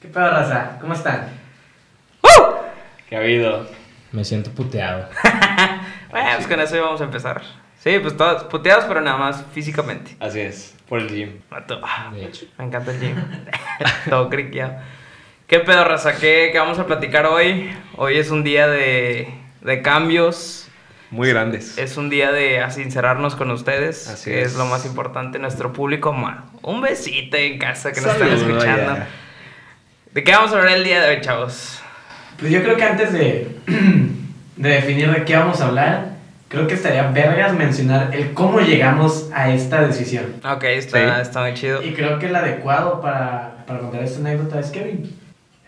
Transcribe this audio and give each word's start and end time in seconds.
¿Qué 0.00 0.08
pedo, 0.08 0.30
raza? 0.30 0.78
¿Cómo 0.80 0.94
están? 0.94 1.28
¿Qué 3.08 3.16
ha 3.16 3.18
habido? 3.18 3.66
Me 4.12 4.24
siento 4.24 4.50
puteado. 4.50 5.08
Bueno, 6.10 6.28
pues 6.34 6.48
con 6.48 6.58
eso 6.58 6.76
íbamos 6.76 7.00
a 7.00 7.04
empezar. 7.04 7.40
Sí, 7.78 7.96
pues 8.00 8.16
todos 8.16 8.42
puteados, 8.44 8.84
pero 8.86 9.00
nada 9.00 9.16
más 9.16 9.44
físicamente. 9.54 10.16
Así 10.18 10.40
es, 10.40 10.74
por 10.88 10.98
el 10.98 11.08
gym. 11.08 11.40
Vato, 11.48 11.80
ah, 11.84 12.10
De 12.12 12.24
hecho. 12.24 12.46
Me 12.58 12.64
encanta 12.64 12.90
el 12.90 12.98
gym. 12.98 13.14
Todo 14.10 14.28
criqueado. 14.28 14.74
¿Qué 15.46 15.60
pedo, 15.60 15.84
raza? 15.84 16.16
¿Qué, 16.16 16.48
qué 16.50 16.58
vamos 16.58 16.80
a 16.80 16.86
platicar 16.86 17.26
hoy? 17.26 17.70
Hoy 17.96 18.18
es 18.18 18.32
un 18.32 18.42
día 18.42 18.66
de, 18.66 19.32
de 19.60 19.82
cambios. 19.82 20.68
Muy 21.12 21.28
grandes. 21.28 21.78
Es 21.78 21.96
un 21.96 22.10
día 22.10 22.32
de 22.32 22.60
sincerarnos 22.72 23.36
con 23.36 23.52
ustedes. 23.52 24.08
Así 24.08 24.32
que 24.32 24.42
es. 24.42 24.48
es. 24.48 24.58
lo 24.58 24.64
más 24.64 24.84
importante. 24.84 25.38
Nuestro 25.38 25.72
público, 25.72 26.12
un 26.62 26.80
besito 26.80 27.36
en 27.36 27.56
casa 27.58 27.92
que 27.92 28.00
nos 28.00 28.14
están 28.14 28.32
escuchando. 28.32 28.96
ya. 28.96 29.08
¿De 30.12 30.24
qué 30.24 30.32
vamos 30.32 30.52
a 30.52 30.58
hablar 30.58 30.76
el 30.76 30.84
día 30.84 31.00
de 31.00 31.08
hoy, 31.16 31.20
chavos? 31.20 31.80
Pues 32.38 32.50
yo 32.50 32.62
creo 32.62 32.76
que 32.76 32.84
antes 32.84 33.12
de, 33.12 33.56
de 34.56 34.68
definir 34.68 35.10
de 35.12 35.24
qué 35.24 35.36
vamos 35.36 35.60
a 35.60 35.66
hablar, 35.68 36.10
creo 36.48 36.66
que 36.66 36.74
estaría 36.74 37.08
vergas 37.10 37.52
mencionar 37.54 38.10
el 38.14 38.32
cómo 38.32 38.60
llegamos 38.60 39.30
a 39.32 39.52
esta 39.52 39.82
decisión. 39.82 40.34
Ok, 40.44 40.64
está, 40.64 40.98
Sí. 41.16 41.20
está 41.22 41.40
muy 41.42 41.54
chido. 41.54 41.82
Y 41.82 41.92
creo 41.92 42.18
que 42.18 42.26
el 42.26 42.34
adecuado 42.36 43.00
para, 43.00 43.64
para 43.66 43.78
contar 43.80 44.02
esta 44.02 44.20
anécdota 44.20 44.58
es 44.58 44.70
Kevin. 44.70 45.16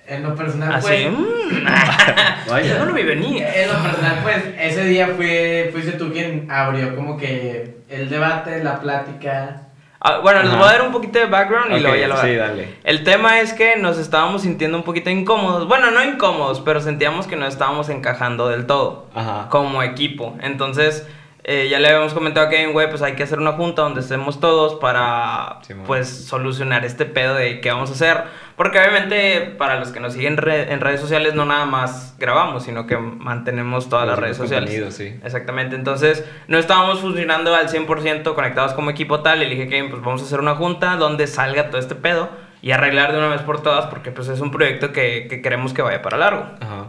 En 0.09 0.25
lo 0.25 0.35
personal, 0.35 0.75
Así. 0.75 0.89
pues. 0.89 1.11
mm, 1.13 1.65
Vaya. 2.51 2.79
Yo 2.79 2.85
no 2.87 2.93
me 2.93 3.05
venía. 3.05 3.63
En 3.63 3.73
lo 3.73 3.81
personal, 3.81 4.19
pues, 4.25 4.43
ese 4.59 4.85
día 4.87 5.09
fue, 5.17 5.71
fuiste 5.73 5.93
tú 5.93 6.13
quien 6.13 6.51
abrió 6.51 6.97
como 6.97 7.17
que 7.17 7.77
el 7.89 8.11
debate, 8.11 8.65
la 8.65 8.81
plática. 8.81 9.63
Ah, 10.05 10.19
bueno, 10.21 10.43
les 10.43 10.51
voy 10.51 10.63
a 10.63 10.73
dar 10.73 10.83
un 10.83 10.91
poquito 10.91 11.21
de 11.21 11.27
background 11.27 11.77
y 11.77 11.81
luego 11.81 11.97
ya 11.97 12.09
lo 12.09 12.17
Sí, 12.17 12.35
dale. 12.35 12.75
El 12.83 13.05
tema 13.05 13.39
es 13.39 13.53
que 13.53 13.77
nos 13.77 13.99
estábamos 13.99 14.43
sintiendo 14.43 14.77
un 14.77 14.83
poquito 14.83 15.11
incómodos. 15.11 15.69
Bueno, 15.69 15.93
no 15.93 16.03
incómodos, 16.03 16.61
pero 16.61 16.81
sentíamos 16.81 17.29
que 17.29 17.37
no 17.37 17.47
estábamos 17.47 17.89
encajando 17.89 18.49
del 18.49 18.67
todo 18.67 19.07
Ajá. 19.15 19.47
como 19.49 19.81
equipo. 19.85 20.37
Entonces, 20.41 21.07
eh, 21.45 21.69
ya 21.69 21.79
le 21.81 21.89
habíamos 21.89 22.15
comentado 22.15 22.47
a 22.47 22.51
Kevin, 22.51 22.73
güey, 22.73 22.89
pues 22.89 23.03
hay 23.03 23.15
que 23.15 23.23
hacer 23.25 23.39
una 23.39 23.53
junta 23.53 23.83
donde 23.83 24.01
estemos 24.01 24.39
todos 24.41 24.75
para, 24.81 25.59
Simón. 25.63 25.87
pues, 25.87 26.09
solucionar 26.27 26.85
este 26.85 27.05
pedo 27.05 27.35
de 27.35 27.61
qué 27.61 27.71
vamos 27.73 27.91
a 27.91 27.95
hacer. 27.95 28.25
Porque 28.57 28.79
obviamente, 28.79 29.55
para 29.59 29.81
los 29.81 29.91
que 29.91 29.99
nos 29.99 30.13
siguen 30.13 30.37
re- 30.37 30.73
en 30.73 30.81
redes 30.81 31.01
sociales, 31.01 31.35
no 31.35 31.45
nada 31.45 31.65
más 31.65 32.15
grabamos, 32.19 32.63
sino 32.65 32.87
que 32.87 32.97
mantenemos 32.97 33.89
todas 33.89 34.07
las 34.07 34.19
redes 34.19 34.37
sociales. 34.37 34.95
sí. 34.95 35.19
Exactamente, 35.25 35.75
entonces 35.75 36.25
no 36.49 36.59
estábamos 36.59 37.01
funcionando 37.01 37.55
al 37.57 37.69
100% 37.69 38.35
conectados 38.35 38.73
como 38.75 38.91
equipo 38.91 39.21
tal. 39.21 39.43
Y 39.43 39.49
dije 39.49 39.69
que 39.69 39.83
pues 39.85 40.01
vamos 40.03 40.23
a 40.23 40.27
hacer 40.27 40.39
una 40.39 40.55
junta 40.55 40.97
donde 40.97 41.27
salga 41.27 41.71
todo 41.71 41.81
este 41.81 41.95
pedo 41.97 42.29
y 42.61 42.71
arreglar 42.71 43.11
de 43.11 43.19
una 43.19 43.29
vez 43.29 43.41
por 43.41 43.61
todas 43.63 43.87
porque 43.87 44.13
pues 44.13 44.29
es 44.29 44.39
un 44.39 44.53
proyecto 44.53 44.93
que, 44.93 45.27
que 45.29 45.43
queremos 45.43 45.73
que 45.73 45.83
vaya 45.83 46.01
para 46.03 46.19
largo. 46.19 46.47
Ajá. 46.61 46.87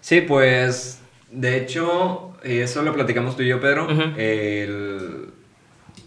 Sí, 0.00 0.22
pues, 0.22 1.00
de 1.30 1.58
hecho, 1.58 2.31
eh, 2.44 2.62
eso 2.62 2.82
lo 2.82 2.92
platicamos 2.92 3.36
tú 3.36 3.42
y 3.42 3.48
yo, 3.48 3.60
Pedro. 3.60 3.88
El... 4.16 5.28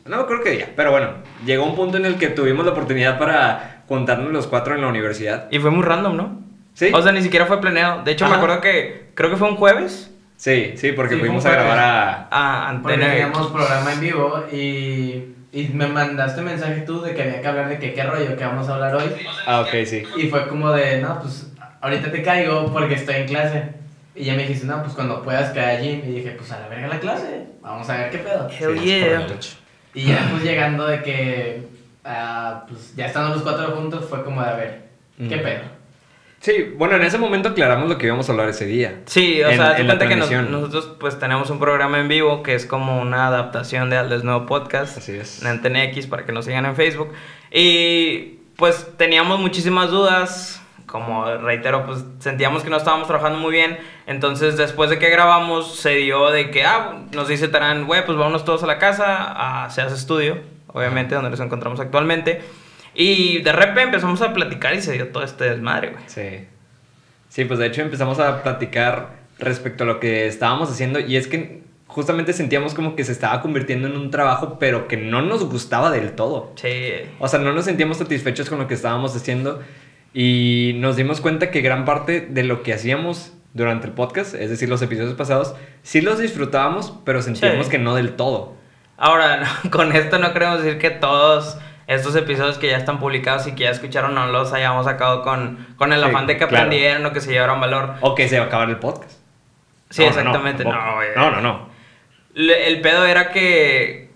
No 0.06 0.28
creo 0.28 0.44
que 0.44 0.52
día, 0.52 0.70
pero 0.76 0.92
bueno, 0.92 1.10
llegó 1.46 1.66
un 1.66 1.76
punto 1.76 1.98
en 1.98 2.06
el 2.06 2.16
que 2.16 2.28
tuvimos 2.28 2.66
la 2.66 2.72
oportunidad 2.74 3.18
para 3.18 3.84
juntarnos 3.88 4.32
los 4.32 4.48
cuatro 4.48 4.76
en 4.76 4.82
la 4.82 4.88
universidad. 4.88 5.48
Y 5.52 5.60
fue 5.60 5.72
muy 5.72 5.84
random, 5.84 6.16
¿no? 6.16 6.42
Sí. 6.74 6.92
O 6.94 7.02
sea, 7.02 7.12
ni 7.12 7.22
siquiera 7.22 7.46
fue 7.46 7.60
planeado. 7.60 8.04
De 8.04 8.12
hecho, 8.12 8.28
me 8.28 8.36
acuerdo 8.36 8.62
que 8.62 9.12
creo 9.16 9.30
que 9.30 9.38
fue 9.38 9.48
un 9.48 9.56
jueves 9.56 10.12
Sí, 10.38 10.74
sí, 10.76 10.92
porque 10.92 11.16
Sí, 11.16 11.22
fuimos 11.22 11.46
a 11.46 11.52
grabar 11.52 11.80
a... 11.80 12.28
a 12.30 12.70
Antena 12.70 13.08
teníamos 13.08 13.48
programa 13.48 13.94
en 13.94 14.00
vivo 14.02 14.44
y, 14.52 15.36
y 15.54 15.70
me 15.74 15.88
mandaste 15.88 16.42
mensaje 16.42 16.82
tú 16.82 17.02
de 17.02 17.14
que 17.16 17.22
había 17.22 17.42
que 17.42 17.48
hablar 17.48 17.70
de 17.70 17.80
que 17.80 17.94
qué 17.94 18.04
rollo 18.04 18.36
que 18.36 18.44
vamos 18.44 18.68
a 18.68 18.76
hablar 18.76 18.96
hoy. 18.96 19.06
Ah, 19.48 19.62
ok, 19.62 19.86
sí. 19.86 20.04
Y 20.18 20.28
fue 20.28 20.48
como 20.48 20.72
de, 20.72 21.02
no, 21.02 21.20
pues 21.22 21.52
ahorita 21.82 22.12
te 22.12 22.22
caigo 22.22 22.72
porque 22.72 22.96
estoy 22.96 23.16
en 23.16 23.28
clase. 23.28 23.64
Y 24.16 24.24
ya 24.26 24.34
me 24.36 24.44
dijiste, 24.44 24.66
no, 24.66 24.82
pues 24.82 24.94
cuando 24.96 25.22
puedas 25.22 25.52
caer 25.52 25.80
allí. 25.80 25.90
Y 26.08 26.12
dije, 26.16 26.32
pues 26.38 26.52
a 26.52 26.60
la 26.62 26.68
verga 26.70 26.88
la 26.88 27.00
clase. 27.00 27.48
Vamos 27.62 27.90
a 27.90 27.98
ver 27.98 28.12
qué 28.12 28.18
pedo. 28.20 28.48
Hell 28.50 28.80
Sí, 28.80 28.86
yeah. 28.86 29.28
Y 29.94 30.06
ya 30.08 30.28
pues 30.32 30.44
llegando 30.44 30.88
de 30.88 31.02
que, 31.04 31.68
ah, 32.04 32.66
pues 32.68 32.96
ya 32.96 33.08
estando 33.08 33.34
los 33.34 33.44
cuatro 33.44 33.72
juntos, 33.76 34.06
fue 34.10 34.24
como 34.24 34.42
de, 34.42 34.50
a 34.50 34.56
ver, 34.56 34.82
¿qué 35.18 35.38
Mm. 35.38 35.42
pedo? 35.44 35.76
Sí, 36.42 36.74
bueno, 36.78 36.96
en 36.98 37.02
ese 37.02 37.18
momento 37.18 37.50
aclaramos 37.50 37.90
lo 37.90 37.98
que 37.98 38.06
íbamos 38.06 38.30
a 38.30 38.32
hablar 38.34 38.50
ese 38.50 38.66
día. 38.68 39.02
Sí, 39.06 39.42
o 39.42 39.50
En- 39.50 39.58
sea, 39.58 39.78
en 39.80 39.88
la 39.88 39.98
que 39.98 40.16
nos- 40.16 40.30
nosotros 40.30 40.92
pues 41.00 41.18
tenemos 41.18 41.50
un 41.50 41.60
programa 41.60 42.00
en 42.00 42.08
vivo 42.08 42.44
que 42.44 42.54
es 42.54 42.66
como 42.68 43.02
una 43.02 43.28
adaptación 43.28 43.90
de 43.90 43.98
Al 43.98 44.10
Desnudo 44.10 44.46
Podcast. 44.46 44.98
Así 44.98 45.14
es. 45.14 45.42
En 45.42 45.48
Antena 45.48 45.84
X 45.86 46.06
para 46.08 46.24
que 46.26 46.32
nos 46.34 46.46
sigan 46.46 46.66
en 46.66 46.76
Facebook. 46.76 47.12
Y 47.52 48.40
pues 48.58 48.86
teníamos 48.98 49.40
muchísimas 49.40 49.90
dudas. 49.90 50.62
Como 50.96 51.26
reitero, 51.26 51.86
pues 51.86 52.06
sentíamos 52.20 52.64
que 52.64 52.70
no 52.70 52.78
estábamos 52.78 53.06
trabajando 53.06 53.38
muy 53.38 53.52
bien. 53.52 53.78
Entonces, 54.08 54.56
después 54.56 54.90
de 54.90 54.98
que 54.98 55.10
grabamos, 55.10 55.76
se 55.76 55.90
dio 55.96 56.32
de 56.32 56.52
que, 56.52 56.64
ah, 56.64 57.02
nos 57.12 57.28
dice 57.28 57.50
Tarán, 57.50 57.86
güey, 57.86 58.06
pues 58.06 58.18
vámonos 58.18 58.46
todos 58.46 58.64
a 58.64 58.66
la 58.66 58.80
casa, 58.80 59.66
a 59.66 59.70
Seas 59.70 59.92
Estudio, 59.92 60.38
obviamente, 60.68 61.14
donde 61.14 61.32
nos 61.32 61.42
encontramos 61.42 61.82
actualmente. 61.82 62.44
Y 62.94 63.42
de 63.42 63.52
repente 63.52 63.82
empezamos 63.82 64.22
a 64.22 64.34
platicar 64.34 64.74
y 64.74 64.82
se 64.82 64.94
dio 64.94 65.10
todo 65.10 65.26
este 65.26 65.50
desmadre, 65.50 65.90
güey. 65.90 66.04
Sí. 66.08 66.48
Sí, 67.28 67.44
pues 67.44 67.60
de 67.60 67.66
hecho 67.66 67.82
empezamos 67.82 68.18
a 68.20 68.42
platicar 68.42 69.10
respecto 69.38 69.84
a 69.84 69.88
lo 69.88 70.00
que 70.00 70.28
estábamos 70.28 70.72
haciendo 70.72 71.02
y 71.02 71.18
es 71.18 71.28
que 71.28 71.62
justamente 71.88 72.32
sentíamos 72.32 72.74
como 72.74 72.96
que 72.96 73.04
se 73.04 73.12
estaba 73.12 73.42
convirtiendo 73.42 73.90
en 73.90 73.98
un 73.98 74.12
trabajo 74.12 74.58
pero 74.60 74.88
que 74.88 74.96
no 74.96 75.22
nos 75.22 75.44
gustaba 75.44 75.92
del 75.92 76.14
todo. 76.14 76.54
Sí. 76.56 76.94
O 77.20 77.28
sea, 77.28 77.40
no 77.40 77.52
nos 77.52 77.66
sentíamos 77.66 77.98
satisfechos 77.98 78.50
con 78.50 78.60
lo 78.60 78.70
que 78.70 78.76
estábamos 78.76 79.14
haciendo 79.14 79.62
y 80.18 80.72
nos 80.78 80.96
dimos 80.96 81.20
cuenta 81.20 81.52
que 81.52 81.60
gran 81.62 81.84
parte 81.84 82.22
de 82.22 82.44
lo 82.44 82.64
que 82.64 82.74
hacíamos 82.74 83.34
durante 83.54 83.86
el 83.88 83.94
podcast, 83.94 84.34
es 84.34 84.50
decir, 84.50 84.70
los 84.70 84.82
episodios 84.82 85.14
pasados, 85.16 85.56
sí 85.84 86.00
los 86.02 86.20
disfrutábamos, 86.20 86.94
pero 87.06 87.22
sentíamos 87.22 87.66
Sí. 87.66 87.72
que 87.72 87.78
no 87.80 87.94
del 87.96 88.14
todo. 88.16 88.54
Ahora, 88.98 89.38
no, 89.64 89.72
con 89.72 89.92
esto 89.94 90.18
no 90.18 90.32
queremos 90.32 90.64
decir 90.64 90.80
que 90.80 90.90
todos 90.90 91.58
estos 91.88 92.16
episodios 92.16 92.58
que 92.58 92.70
ya 92.70 92.78
están 92.78 93.00
publicados 93.00 93.46
y 93.46 93.52
que 93.56 93.66
ya 93.66 93.72
escucharon 93.72 94.16
no 94.16 94.28
los 94.28 94.54
hayamos 94.54 94.86
sacado 94.86 95.22
con, 95.22 95.68
con 95.78 95.92
el 95.92 96.00
Sí, 96.02 96.06
afán 96.08 96.28
de 96.28 96.38
que 96.38 96.48
claro. 96.48 96.66
aprendieran 96.66 97.06
o 97.06 97.12
que 97.12 97.20
se 97.22 97.32
llevaran 97.32 97.60
valor. 97.60 97.96
O 98.00 98.16
que 98.16 98.28
se 98.30 98.38
va 98.40 98.46
a 98.46 98.48
acabar 98.48 98.70
el 98.70 98.78
podcast. 98.78 99.12
Sí, 99.90 100.02
No, 100.04 100.08
no, 100.10 100.14
no, 100.16 100.20
exactamente. 100.22 100.64
No, 100.64 100.72
no, 101.16 101.32
no, 101.32 101.42
no. 101.42 101.70
Le- 102.34 102.68
El 102.70 102.80
pedo 102.82 103.06
era 103.06 103.32
que, 103.32 104.10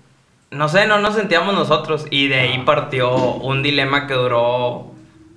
no 0.51 0.67
sé, 0.69 0.87
no 0.87 0.97
nos 0.99 1.15
sentíamos 1.15 1.53
nosotros 1.53 2.07
y 2.09 2.27
de 2.29 2.39
ahí 2.39 2.55
Ah. 2.61 2.65
partió 2.65 3.13
un 3.15 3.61
dilema 3.63 4.07
que 4.07 4.15
duró 4.15 4.88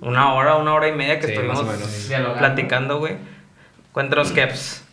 una 0.03 0.33
hora, 0.33 0.55
una 0.55 0.73
hora 0.73 0.87
y 0.87 0.93
media 0.93 1.19
que 1.19 1.27
Sí, 1.27 1.33
estuvimos 1.33 1.63
platicando, 2.37 2.99
güey. 2.99 3.15
Cuéntanos, 3.91 4.31
Keps. 4.31 4.83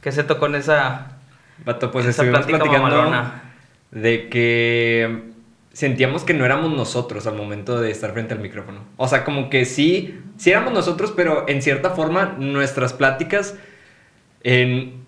¿Qué 0.00 0.12
se 0.12 0.22
tocó 0.22 0.46
en 0.46 0.56
esa, 0.56 1.18
Vato, 1.64 1.90
pues 1.90 2.04
esa 2.06 2.22
estuvimos 2.22 2.46
platicando 2.46 2.82
mamalona? 2.82 3.42
de 3.90 4.28
que 4.28 5.34
sentíamos 5.72 6.24
que 6.24 6.34
no 6.34 6.44
éramos 6.44 6.72
nosotros 6.72 7.26
al 7.26 7.36
momento 7.36 7.80
de 7.80 7.90
estar 7.90 8.12
frente 8.12 8.34
al 8.34 8.40
micrófono. 8.40 8.80
O 8.96 9.08
sea, 9.08 9.24
como 9.24 9.50
que 9.50 9.64
sí, 9.64 10.20
sí 10.36 10.50
éramos 10.50 10.72
nosotros, 10.72 11.12
pero 11.14 11.46
en 11.48 11.62
cierta 11.62 11.90
forma 11.90 12.36
nuestras 12.38 12.92
pláticas, 12.92 13.56
en, 14.42 15.04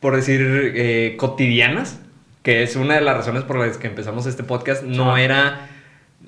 por 0.00 0.14
decir, 0.14 0.40
eh, 0.74 1.16
cotidianas, 1.18 2.00
que 2.42 2.62
es 2.62 2.76
una 2.76 2.94
de 2.94 3.00
las 3.00 3.16
razones 3.16 3.42
por 3.42 3.58
las 3.58 3.76
que 3.76 3.86
empezamos 3.86 4.26
este 4.26 4.44
podcast, 4.44 4.82
no 4.82 5.12
Ajá. 5.12 5.20
era, 5.20 5.67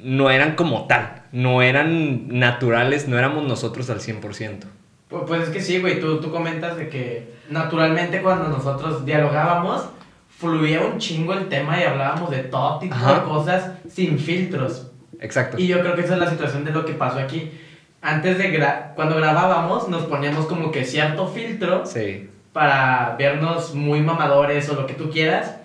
no 0.03 0.31
eran 0.31 0.55
como 0.57 0.87
tal, 0.87 1.23
no 1.33 1.63
eran 1.63 2.29
naturales, 2.39 3.09
no 3.09 3.19
éramos 3.19 3.45
nosotros 3.47 3.89
al 3.91 4.01
100%. 4.01 4.67
Pu- 5.11 5.25
Pues 5.27 5.43
es 5.43 5.49
que 5.51 5.61
sí, 5.61 5.79
güey, 5.81 6.01
tú, 6.01 6.21
tú 6.21 6.31
comentas 6.31 6.77
de 6.77 6.89
que 6.89 7.35
naturalmente 7.51 8.23
cuando 8.23 8.49
nosotros 8.49 9.05
dialogábamos, 9.05 9.85
fluía 10.39 10.81
un 10.81 10.99
chingo 10.99 11.33
el 11.35 11.49
tema 11.49 11.79
y 11.81 11.85
hablábamos 11.85 12.31
de 12.31 12.39
todo 12.45 12.79
tipo 12.79 12.95
Ajá. 12.95 13.15
de 13.15 13.23
cosas 13.25 13.71
sin 13.91 14.19
filtros. 14.19 14.87
Exacto. 15.21 15.59
Y 15.59 15.67
yo 15.67 15.81
creo 15.81 15.95
que 15.95 16.01
esa 16.03 16.15
es 16.15 16.21
la 16.21 16.31
situación 16.31 16.65
de 16.65 16.71
lo 16.71 16.85
que 16.87 16.95
pasó 16.95 17.19
aquí. 17.19 17.51
Antes 18.01 18.39
de 18.39 18.51
gra 18.51 18.93
cuando 18.97 19.17
grabábamos, 19.17 19.89
nos 19.89 20.05
poníamos 20.05 20.47
como 20.47 20.71
que 20.71 20.85
cierto 20.87 21.27
filtro 21.27 21.85
Sí. 21.85 22.31
para 22.55 23.17
vernos 23.19 23.75
muy 23.75 24.01
mamadores 24.01 24.69
o 24.71 24.75
lo 24.75 24.87
que 24.87 24.95
tú 24.95 25.11
quieras. 25.11 25.57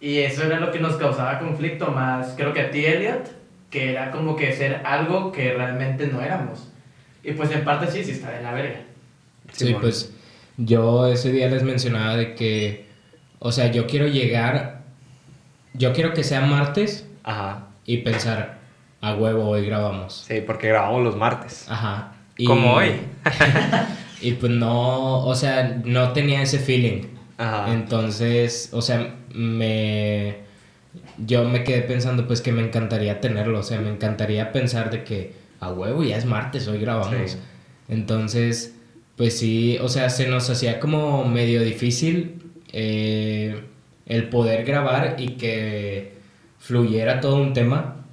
Y 0.00 0.18
eso 0.18 0.44
era 0.44 0.60
lo 0.60 0.70
que 0.70 0.78
nos 0.80 0.96
causaba 0.96 1.38
conflicto 1.38 1.86
más, 1.90 2.34
creo 2.36 2.52
que 2.52 2.60
a 2.60 2.70
ti, 2.70 2.84
Elliot, 2.84 3.30
que 3.70 3.90
era 3.90 4.10
como 4.10 4.36
que 4.36 4.52
ser 4.52 4.82
algo 4.84 5.32
que 5.32 5.52
realmente 5.54 6.06
no 6.06 6.20
éramos. 6.22 6.68
Y 7.22 7.32
pues 7.32 7.50
en 7.50 7.64
parte 7.64 7.90
sí, 7.90 8.04
sí 8.04 8.12
está 8.12 8.30
de 8.30 8.42
la 8.42 8.52
verga. 8.52 8.80
Sí, 9.52 9.74
pues 9.80 10.12
yo 10.56 11.06
ese 11.06 11.30
día 11.32 11.48
les 11.48 11.62
mencionaba 11.62 12.16
de 12.16 12.34
que, 12.34 12.86
o 13.38 13.52
sea, 13.52 13.70
yo 13.70 13.86
quiero 13.86 14.06
llegar, 14.06 14.82
yo 15.74 15.92
quiero 15.92 16.12
que 16.14 16.24
sea 16.24 16.40
martes 16.40 17.06
Ajá. 17.24 17.66
y 17.84 17.98
pensar, 17.98 18.58
a 19.00 19.14
huevo, 19.14 19.48
hoy 19.48 19.66
grabamos. 19.66 20.24
Sí, 20.26 20.40
porque 20.46 20.68
grabamos 20.68 21.02
los 21.04 21.16
martes. 21.16 21.66
Ajá. 21.68 22.12
Y- 22.36 22.44
Como 22.46 22.74
hoy. 22.74 22.92
Y 24.20 24.32
pues 24.32 24.50
no, 24.50 25.24
o 25.24 25.34
sea, 25.36 25.80
no 25.84 26.12
tenía 26.12 26.42
ese 26.42 26.58
feeling. 26.58 27.02
Ajá. 27.36 27.72
Entonces, 27.72 28.70
o 28.72 28.82
sea, 28.82 29.14
me... 29.32 30.38
Yo 31.18 31.44
me 31.44 31.64
quedé 31.64 31.82
pensando 31.82 32.26
pues 32.26 32.40
que 32.40 32.52
me 32.52 32.62
encantaría 32.62 33.20
tenerlo, 33.20 33.60
o 33.60 33.62
sea, 33.62 33.80
me 33.80 33.90
encantaría 33.90 34.52
pensar 34.52 34.90
de 34.90 35.04
que 35.04 35.32
a 35.60 35.72
huevo 35.72 36.02
ya 36.02 36.16
es 36.16 36.24
martes, 36.24 36.68
hoy 36.68 36.78
grabamos. 36.78 37.30
Sí. 37.30 37.38
Entonces, 37.88 38.74
pues 39.16 39.38
sí, 39.38 39.78
o 39.80 39.88
sea, 39.88 40.10
se 40.10 40.28
nos 40.28 40.48
hacía 40.50 40.78
como 40.80 41.24
medio 41.24 41.62
difícil 41.62 42.42
eh, 42.72 43.62
el 44.06 44.28
poder 44.28 44.64
grabar 44.64 45.16
y 45.18 45.30
que 45.30 46.14
fluyera 46.58 47.20
todo 47.20 47.36
un 47.36 47.52
tema. 47.52 48.06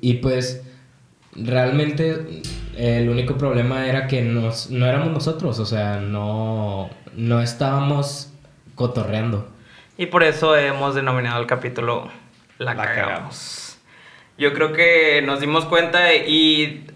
Y 0.00 0.14
pues 0.14 0.62
realmente 1.34 2.42
el 2.76 3.08
único 3.08 3.36
problema 3.36 3.88
era 3.88 4.06
que 4.06 4.22
nos, 4.22 4.70
no 4.70 4.86
éramos 4.86 5.12
nosotros, 5.12 5.58
o 5.58 5.66
sea, 5.66 6.00
no, 6.00 6.90
no 7.16 7.42
estábamos 7.42 8.32
cotorreando. 8.74 9.48
Y 9.98 10.06
por 10.06 10.22
eso 10.22 10.56
hemos 10.56 10.94
denominado 10.94 11.40
el 11.40 11.46
capítulo 11.46 12.08
La, 12.58 12.72
La 12.72 12.84
cagamos. 12.84 13.04
cagamos. 13.04 13.78
Yo 14.38 14.54
creo 14.54 14.72
que 14.72 15.20
nos 15.22 15.40
dimos 15.40 15.64
cuenta 15.64 16.14
y 16.14 16.86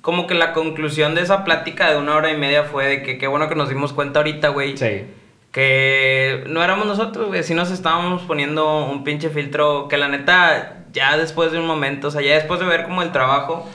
como 0.00 0.26
que 0.26 0.34
la 0.34 0.52
conclusión 0.52 1.14
de 1.14 1.22
esa 1.22 1.44
plática 1.44 1.90
de 1.90 1.96
una 1.96 2.16
hora 2.16 2.32
y 2.32 2.36
media 2.36 2.64
fue 2.64 2.86
de 2.86 3.02
que 3.04 3.16
qué 3.18 3.28
bueno 3.28 3.48
que 3.48 3.54
nos 3.54 3.68
dimos 3.68 3.92
cuenta 3.92 4.18
ahorita, 4.18 4.48
güey. 4.48 4.76
Sí. 4.76 5.04
Que 5.52 6.44
no 6.48 6.62
éramos 6.62 6.86
nosotros, 6.86 7.28
güey. 7.28 7.44
Sí 7.44 7.54
nos 7.54 7.70
estábamos 7.70 8.22
poniendo 8.22 8.84
un 8.86 9.04
pinche 9.04 9.30
filtro 9.30 9.86
que 9.88 9.96
la 9.96 10.08
neta, 10.08 10.84
ya 10.92 11.16
después 11.16 11.52
de 11.52 11.60
un 11.60 11.66
momento, 11.66 12.08
o 12.08 12.10
sea, 12.10 12.22
ya 12.22 12.34
después 12.34 12.58
de 12.58 12.66
ver 12.66 12.82
como 12.84 13.02
el 13.02 13.12
trabajo, 13.12 13.68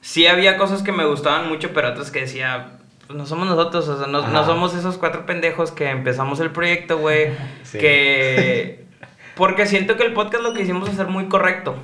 sí 0.00 0.26
había 0.26 0.56
cosas 0.56 0.82
que 0.82 0.92
me 0.92 1.04
gustaban 1.04 1.48
mucho, 1.50 1.70
pero 1.74 1.90
otras 1.90 2.10
que 2.10 2.20
decía, 2.20 2.78
pues 3.12 3.18
no 3.18 3.26
somos 3.26 3.46
nosotros, 3.46 3.86
o 3.88 3.98
sea, 3.98 4.06
no, 4.06 4.26
no 4.26 4.46
somos 4.46 4.74
esos 4.74 4.96
cuatro 4.96 5.26
pendejos 5.26 5.70
que 5.70 5.90
empezamos 5.90 6.40
el 6.40 6.50
proyecto, 6.50 6.98
güey. 6.98 7.28
Sí. 7.62 7.78
Que... 7.78 8.84
Porque 9.34 9.66
siento 9.66 9.96
que 9.96 10.02
el 10.04 10.12
podcast 10.12 10.42
lo 10.42 10.54
que 10.54 10.62
hicimos 10.62 10.88
ser 10.90 11.06
muy 11.06 11.26
correcto. 11.26 11.74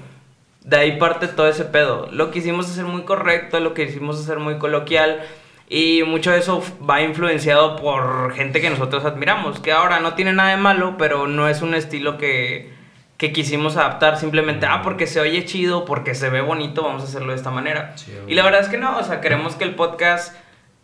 De 0.63 0.77
ahí 0.77 0.99
parte 0.99 1.29
todo 1.29 1.49
ese 1.49 1.65
pedo. 1.65 2.09
Lo 2.13 2.31
que 2.31 2.41
hicimos 2.41 2.67
ser 2.67 2.85
muy 2.85 3.03
correcto, 3.03 3.61
lo 3.61 3.75
que 3.75 3.85
hicimos 3.85 4.23
ser 4.23 4.39
muy 4.39 4.59
coloquial. 4.59 5.23
Y 5.69 6.03
mucho 6.07 6.31
de 6.31 6.39
eso 6.39 6.63
va 6.89 7.01
influenciado 7.01 7.77
por 7.77 8.35
gente 8.35 8.61
que 8.61 8.69
nosotros 8.69 9.05
admiramos. 9.05 9.61
Que 9.61 9.73
ahora 9.73 10.01
no 10.01 10.15
tiene 10.15 10.33
nada 10.35 10.51
de 10.51 10.57
malo, 10.59 10.97
pero 10.99 11.27
no 11.27 11.49
es 11.49 11.63
un 11.63 11.75
estilo 11.75 12.19
que, 12.19 12.71
que 13.17 13.33
quisimos 13.33 13.79
adaptar. 13.79 14.19
Simplemente, 14.19 14.67
ah, 14.67 14.83
porque 14.83 15.07
se 15.07 15.21
oye 15.21 15.47
chido, 15.47 15.87
porque 15.87 16.15
se 16.15 16.29
ve 16.29 16.43
bonito, 16.43 16.83
vamos 16.83 17.03
a 17.03 17.07
hacerlo 17.07 17.33
de 17.33 17.39
esta 17.39 17.51
manera. 17.51 17.97
Sí, 17.97 18.13
y 18.27 18.35
la 18.35 18.45
verdad 18.45 18.61
es 18.61 18.69
que 18.69 18.77
no, 18.77 18.99
o 18.99 19.05
sea, 19.05 19.23
queremos 19.23 19.57
que 19.57 19.65
el 19.65 19.75
podcast 19.75 20.35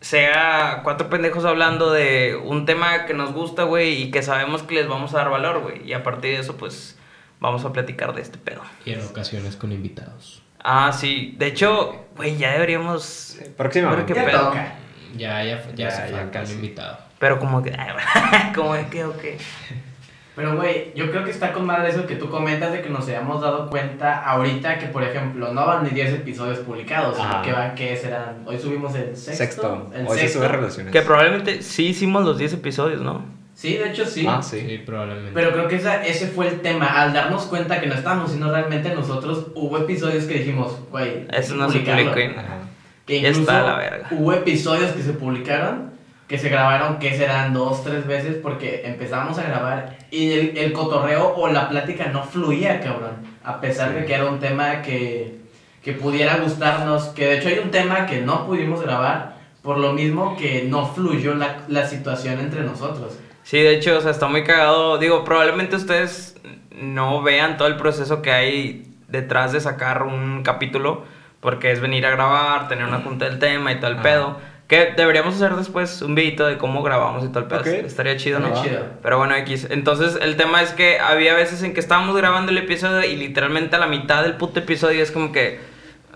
sea 0.04 0.80
cuatro 0.84 1.08
pendejos 1.08 1.44
hablando 1.46 1.90
de 1.90 2.36
un 2.36 2.66
tema 2.66 3.06
que 3.06 3.14
nos 3.14 3.32
gusta, 3.32 3.62
güey, 3.62 4.02
y 4.02 4.10
que 4.10 4.22
sabemos 4.22 4.62
que 4.62 4.74
les 4.74 4.86
vamos 4.86 5.14
a 5.14 5.18
dar 5.18 5.30
valor, 5.30 5.60
güey. 5.62 5.82
Y 5.88 5.94
a 5.94 6.02
partir 6.02 6.32
de 6.34 6.40
eso, 6.40 6.56
pues, 6.58 6.98
vamos 7.40 7.64
a 7.64 7.72
platicar 7.72 8.14
de 8.14 8.20
este 8.20 8.36
pedo. 8.36 8.60
Y 8.84 8.92
en 8.92 9.00
ocasiones 9.00 9.56
con 9.56 9.72
invitados. 9.72 10.42
Ah, 10.62 10.92
sí. 10.92 11.34
De 11.38 11.46
hecho, 11.46 12.04
güey, 12.16 12.36
ya 12.36 12.52
deberíamos... 12.52 13.38
Próximamente. 13.56 14.12
¿Qué 14.12 14.20
Ya 14.20 14.26
pedo? 14.26 14.38
toca. 14.48 14.74
Ya, 15.16 15.42
ya, 15.42 15.62
ya, 15.68 15.74
Ya, 15.74 15.90
se 15.90 16.02
ya 16.02 16.08
falta 16.08 16.22
un 16.24 16.30
casi. 16.30 16.54
invitado. 16.54 16.98
Pero 17.18 17.38
como 17.38 17.62
que... 17.62 17.72
como 18.54 18.74
de 18.74 18.86
que, 18.88 19.04
ok. 19.06 19.24
Pero, 20.36 20.56
güey, 20.56 20.92
yo 20.96 21.10
creo 21.12 21.22
que 21.24 21.30
está 21.30 21.52
con 21.52 21.64
madre 21.64 21.90
eso 21.90 22.06
que 22.06 22.16
tú 22.16 22.28
comentas 22.28 22.72
de 22.72 22.82
que 22.82 22.90
nos 22.90 23.06
hayamos 23.08 23.40
dado 23.40 23.70
cuenta 23.70 24.24
ahorita 24.24 24.78
que, 24.78 24.86
por 24.86 25.04
ejemplo, 25.04 25.52
no 25.52 25.64
van 25.64 25.84
ni 25.84 25.90
10 25.90 26.14
episodios 26.14 26.58
publicados, 26.58 27.16
sino 27.16 27.28
Ajá. 27.28 27.42
que 27.42 27.52
van, 27.52 27.74
¿qué 27.76 27.96
serán? 27.96 28.42
Hoy 28.44 28.58
subimos 28.58 28.94
el 28.96 29.16
sexto. 29.16 29.32
Sexto. 29.44 29.90
El 29.94 30.06
Hoy 30.08 30.18
se 30.18 30.28
sube 30.28 30.48
relaciones. 30.48 30.92
Que 30.92 31.02
probablemente 31.02 31.62
sí 31.62 31.86
hicimos 31.86 32.24
los 32.24 32.36
10 32.36 32.54
episodios, 32.54 33.00
¿no? 33.00 33.24
Sí, 33.54 33.74
de 33.76 33.90
hecho 33.90 34.04
sí. 34.04 34.26
Ah, 34.28 34.42
Sí, 34.42 34.60
sí. 34.68 34.78
probablemente. 34.84 35.30
Pero 35.32 35.52
creo 35.52 35.68
que 35.68 35.76
esa, 35.76 36.04
ese 36.04 36.26
fue 36.26 36.48
el 36.48 36.60
tema. 36.62 36.86
Al 37.00 37.12
darnos 37.12 37.44
cuenta 37.44 37.80
que 37.80 37.86
no 37.86 37.94
estábamos 37.94 38.30
siendo 38.30 38.50
realmente 38.50 38.92
nosotros, 38.92 39.46
hubo 39.54 39.78
episodios 39.78 40.24
que 40.24 40.34
dijimos, 40.38 40.76
güey, 40.90 41.26
Eso 41.32 41.54
que 41.54 41.60
no 41.60 41.70
se 41.70 41.78
publicó. 41.78 42.10
Ajá. 42.40 42.58
Que 43.06 43.20
Ya 43.20 43.28
incluso 43.28 43.40
está 43.52 43.62
la 43.62 43.76
verga. 43.76 44.08
hubo 44.10 44.32
episodios 44.32 44.90
que 44.90 45.02
se 45.02 45.12
publicaron, 45.12 45.92
que 46.28 46.38
se 46.38 46.48
grabaron, 46.48 46.98
que 46.98 47.16
serán 47.16 47.52
dos, 47.52 47.84
tres 47.84 48.06
veces, 48.06 48.36
porque 48.42 48.82
empezamos 48.86 49.38
a 49.38 49.42
grabar 49.42 49.98
y 50.10 50.32
el, 50.32 50.56
el 50.56 50.72
cotorreo 50.72 51.34
o 51.36 51.48
la 51.48 51.68
plática 51.68 52.06
no 52.06 52.22
fluía, 52.24 52.80
cabrón. 52.80 53.16
A 53.44 53.60
pesar 53.60 53.92
de 53.92 54.06
que 54.06 54.14
era 54.14 54.24
un 54.24 54.38
tema 54.40 54.80
que, 54.80 55.38
que 55.82 55.92
pudiera 55.92 56.38
gustarnos, 56.38 57.08
que 57.08 57.26
de 57.26 57.38
hecho 57.38 57.48
hay 57.48 57.58
un 57.58 57.70
tema 57.70 58.06
que 58.06 58.22
no 58.22 58.46
pudimos 58.46 58.80
grabar, 58.82 59.36
por 59.62 59.78
lo 59.78 59.92
mismo 59.92 60.36
que 60.36 60.64
no 60.68 60.86
fluyó 60.86 61.34
la, 61.34 61.58
la 61.68 61.86
situación 61.86 62.40
entre 62.40 62.62
nosotros. 62.62 63.18
Sí, 63.42 63.58
de 63.58 63.74
hecho, 63.74 63.98
o 63.98 64.00
sea, 64.00 64.10
está 64.10 64.26
muy 64.26 64.44
cagado. 64.44 64.96
Digo, 64.96 65.24
probablemente 65.24 65.76
ustedes 65.76 66.36
no 66.70 67.22
vean 67.22 67.58
todo 67.58 67.68
el 67.68 67.76
proceso 67.76 68.22
que 68.22 68.32
hay 68.32 68.94
detrás 69.08 69.52
de 69.52 69.60
sacar 69.60 70.02
un 70.04 70.42
capítulo, 70.42 71.04
porque 71.40 71.70
es 71.70 71.80
venir 71.80 72.06
a 72.06 72.10
grabar, 72.10 72.68
tener 72.68 72.86
una 72.86 73.00
junta 73.00 73.26
del 73.26 73.38
tema 73.38 73.72
y 73.72 73.76
todo 73.76 73.88
el 73.88 73.94
Ajá. 73.94 74.02
pedo. 74.02 74.38
Que 74.68 74.94
deberíamos 74.96 75.34
hacer 75.34 75.54
después 75.56 76.00
un 76.00 76.14
videito 76.14 76.46
de 76.46 76.56
cómo 76.56 76.82
grabamos 76.82 77.24
y 77.24 77.28
todo 77.28 77.40
el 77.40 77.46
pedo. 77.46 77.60
Ok. 77.60 77.66
Estaría 77.66 78.16
chido, 78.16 78.40
¿no? 78.40 78.62
chido. 78.62 78.82
Pero 79.02 79.18
bueno, 79.18 79.34
X. 79.36 79.68
Entonces, 79.70 80.18
el 80.20 80.36
tema 80.36 80.62
es 80.62 80.70
que 80.70 80.98
había 80.98 81.34
veces 81.34 81.62
en 81.62 81.74
que 81.74 81.80
estábamos 81.80 82.16
grabando 82.16 82.50
el 82.50 82.58
episodio 82.58 83.04
y 83.08 83.16
literalmente 83.16 83.76
a 83.76 83.78
la 83.78 83.86
mitad 83.86 84.22
del 84.22 84.34
puto 84.36 84.60
episodio 84.60 85.02
es 85.02 85.10
como 85.10 85.32
que 85.32 85.60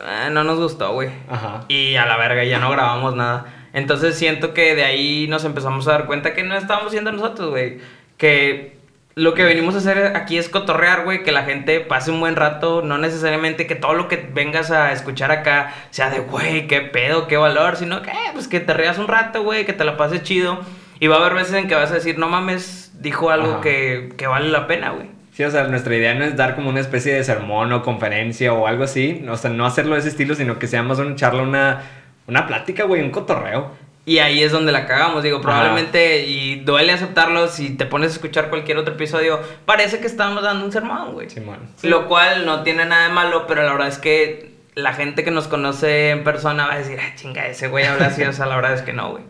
eh, 0.02 0.30
no 0.30 0.44
nos 0.44 0.58
gustó, 0.58 0.92
güey. 0.94 1.10
Ajá. 1.28 1.64
Y 1.68 1.96
a 1.96 2.06
la 2.06 2.16
verga, 2.16 2.42
ya 2.44 2.58
no 2.58 2.70
grabamos 2.70 3.14
nada. 3.14 3.46
Entonces 3.74 4.16
siento 4.16 4.54
que 4.54 4.74
de 4.74 4.84
ahí 4.84 5.26
nos 5.28 5.44
empezamos 5.44 5.86
a 5.86 5.92
dar 5.92 6.06
cuenta 6.06 6.32
que 6.32 6.42
no 6.42 6.56
estábamos 6.56 6.92
siendo 6.92 7.12
nosotros, 7.12 7.50
güey. 7.50 7.80
Que 8.16 8.77
lo 9.18 9.34
que 9.34 9.42
venimos 9.42 9.74
a 9.74 9.78
hacer 9.78 10.16
aquí 10.16 10.38
es 10.38 10.48
cotorrear, 10.48 11.02
güey. 11.04 11.24
Que 11.24 11.32
la 11.32 11.42
gente 11.42 11.80
pase 11.80 12.10
un 12.10 12.20
buen 12.20 12.36
rato. 12.36 12.82
No 12.82 12.98
necesariamente 12.98 13.66
que 13.66 13.74
todo 13.74 13.94
lo 13.94 14.06
que 14.06 14.28
vengas 14.32 14.70
a 14.70 14.92
escuchar 14.92 15.32
acá 15.32 15.74
sea 15.90 16.08
de, 16.08 16.20
güey, 16.20 16.68
qué 16.68 16.80
pedo, 16.80 17.26
qué 17.26 17.36
valor. 17.36 17.76
Sino 17.76 18.00
que, 18.02 18.10
eh, 18.10 18.30
pues 18.32 18.46
que 18.46 18.60
te 18.60 18.72
rías 18.74 18.98
un 18.98 19.08
rato, 19.08 19.42
güey. 19.42 19.66
Que 19.66 19.72
te 19.72 19.84
la 19.84 19.96
pases 19.96 20.22
chido. 20.22 20.60
Y 21.00 21.08
va 21.08 21.16
a 21.16 21.18
haber 21.18 21.34
veces 21.34 21.54
en 21.54 21.68
que 21.68 21.74
vas 21.74 21.90
a 21.90 21.94
decir, 21.94 22.18
no 22.18 22.28
mames, 22.28 22.92
dijo 23.00 23.30
algo 23.30 23.60
que, 23.60 24.12
que 24.16 24.26
vale 24.26 24.48
la 24.48 24.66
pena, 24.66 24.90
güey. 24.90 25.08
Sí, 25.32 25.44
o 25.44 25.50
sea, 25.50 25.64
nuestra 25.64 25.94
idea 25.94 26.14
no 26.14 26.24
es 26.24 26.36
dar 26.36 26.54
como 26.54 26.70
una 26.70 26.80
especie 26.80 27.14
de 27.14 27.22
sermón 27.22 27.72
o 27.72 27.82
conferencia 27.82 28.52
o 28.52 28.66
algo 28.66 28.84
así. 28.84 29.24
O 29.28 29.36
sea, 29.36 29.50
no 29.50 29.66
hacerlo 29.66 29.94
de 29.94 30.00
ese 30.00 30.08
estilo, 30.08 30.34
sino 30.34 30.58
que 30.58 30.66
sea 30.66 30.82
más 30.82 30.98
una 30.98 31.14
charla, 31.16 31.42
una, 31.42 31.82
una 32.26 32.46
plática, 32.46 32.84
güey, 32.84 33.02
un 33.02 33.10
cotorreo. 33.10 33.72
Y 34.08 34.20
ahí 34.20 34.42
es 34.42 34.52
donde 34.52 34.72
la 34.72 34.86
cagamos, 34.86 35.22
digo, 35.22 35.36
Ajá. 35.36 35.42
probablemente, 35.42 36.24
y 36.24 36.60
duele 36.60 36.92
aceptarlo, 36.92 37.46
si 37.46 37.76
te 37.76 37.84
pones 37.84 38.12
a 38.12 38.14
escuchar 38.14 38.48
cualquier 38.48 38.78
otro 38.78 38.94
episodio, 38.94 39.38
parece 39.66 40.00
que 40.00 40.06
estamos 40.06 40.42
dando 40.42 40.64
un 40.64 40.72
sermón, 40.72 41.12
güey. 41.12 41.28
Simón. 41.28 41.58
Lo 41.82 42.08
cual 42.08 42.46
no 42.46 42.62
tiene 42.62 42.86
nada 42.86 43.08
de 43.08 43.12
malo, 43.12 43.46
pero 43.46 43.62
la 43.64 43.72
verdad 43.72 43.88
es 43.88 43.98
que 43.98 44.54
la 44.74 44.94
gente 44.94 45.24
que 45.24 45.30
nos 45.30 45.46
conoce 45.46 46.08
en 46.08 46.24
persona 46.24 46.66
va 46.66 46.72
a 46.72 46.78
decir, 46.78 46.98
ah, 46.98 47.12
chinga, 47.16 47.48
ese 47.48 47.68
güey 47.68 47.84
habla 47.84 48.06
así, 48.06 48.22
o 48.22 48.32
sea, 48.32 48.46
la 48.46 48.56
verdad 48.56 48.72
es 48.72 48.80
que 48.80 48.94
no, 48.94 49.10
güey. 49.10 49.24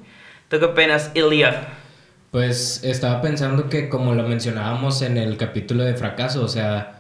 ¿Tú 0.49 0.61
qué 0.61 0.67
opinas, 0.67 1.11
Ilya? 1.15 1.61
Pues 2.31 2.85
estaba 2.85 3.21
pensando 3.21 3.69
que 3.69 3.89
como 3.89 4.15
lo 4.15 4.29
mencionábamos 4.29 5.03
en 5.03 5.17
el 5.17 5.37
capítulo 5.37 5.83
de 5.83 5.95
fracaso, 5.95 6.45
o 6.45 6.49
sea, 6.49 6.98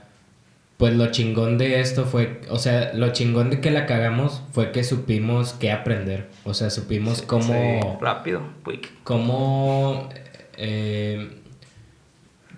pues 0.78 0.94
lo 0.94 1.10
chingón 1.10 1.58
de 1.58 1.80
esto 1.80 2.06
fue, 2.06 2.40
o 2.48 2.58
sea, 2.58 2.92
lo 2.94 3.12
chingón 3.12 3.50
de 3.50 3.60
que 3.60 3.70
la 3.70 3.84
cagamos 3.84 4.42
fue 4.52 4.70
que 4.72 4.84
supimos 4.84 5.52
qué 5.52 5.70
aprender, 5.72 6.28
o 6.44 6.54
sea, 6.54 6.70
supimos 6.70 7.20
cómo, 7.20 7.98
Rápido, 8.00 8.42
quick. 8.64 8.88
cómo, 9.02 10.08
eh, 10.56 11.30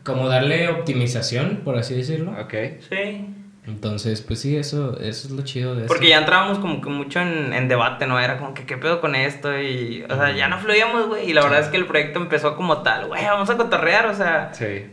cómo 0.04 0.28
darle 0.28 0.68
optimización, 0.68 1.62
por 1.64 1.76
así 1.78 1.94
decirlo. 1.94 2.32
Ok. 2.40 2.54
Sí. 2.88 3.26
Entonces, 3.66 4.20
pues 4.22 4.40
sí, 4.40 4.56
eso, 4.56 4.98
eso 5.00 5.28
es 5.28 5.30
lo 5.30 5.42
chido 5.42 5.74
de 5.74 5.82
eso. 5.84 5.88
Porque 5.88 6.08
ya 6.08 6.18
entrábamos 6.18 6.58
como 6.58 6.80
que 6.80 6.88
mucho 6.88 7.20
en, 7.20 7.52
en 7.52 7.68
debate, 7.68 8.06
¿no? 8.06 8.18
Era 8.18 8.36
como 8.38 8.52
que, 8.54 8.64
¿qué 8.66 8.76
pedo 8.76 9.00
con 9.00 9.14
esto? 9.14 9.58
Y, 9.60 10.02
o 10.10 10.14
sea, 10.16 10.32
ya 10.34 10.48
no 10.48 10.58
fluíamos, 10.58 11.06
güey. 11.08 11.30
Y 11.30 11.32
la 11.32 11.42
verdad 11.42 11.60
es 11.60 11.68
que 11.68 11.76
el 11.76 11.86
proyecto 11.86 12.18
empezó 12.20 12.56
como 12.56 12.78
tal, 12.82 13.06
güey, 13.06 13.24
vamos 13.24 13.48
a 13.48 13.56
cotorrear, 13.56 14.06
o 14.06 14.14
sea, 14.14 14.50
Sí. 14.54 14.86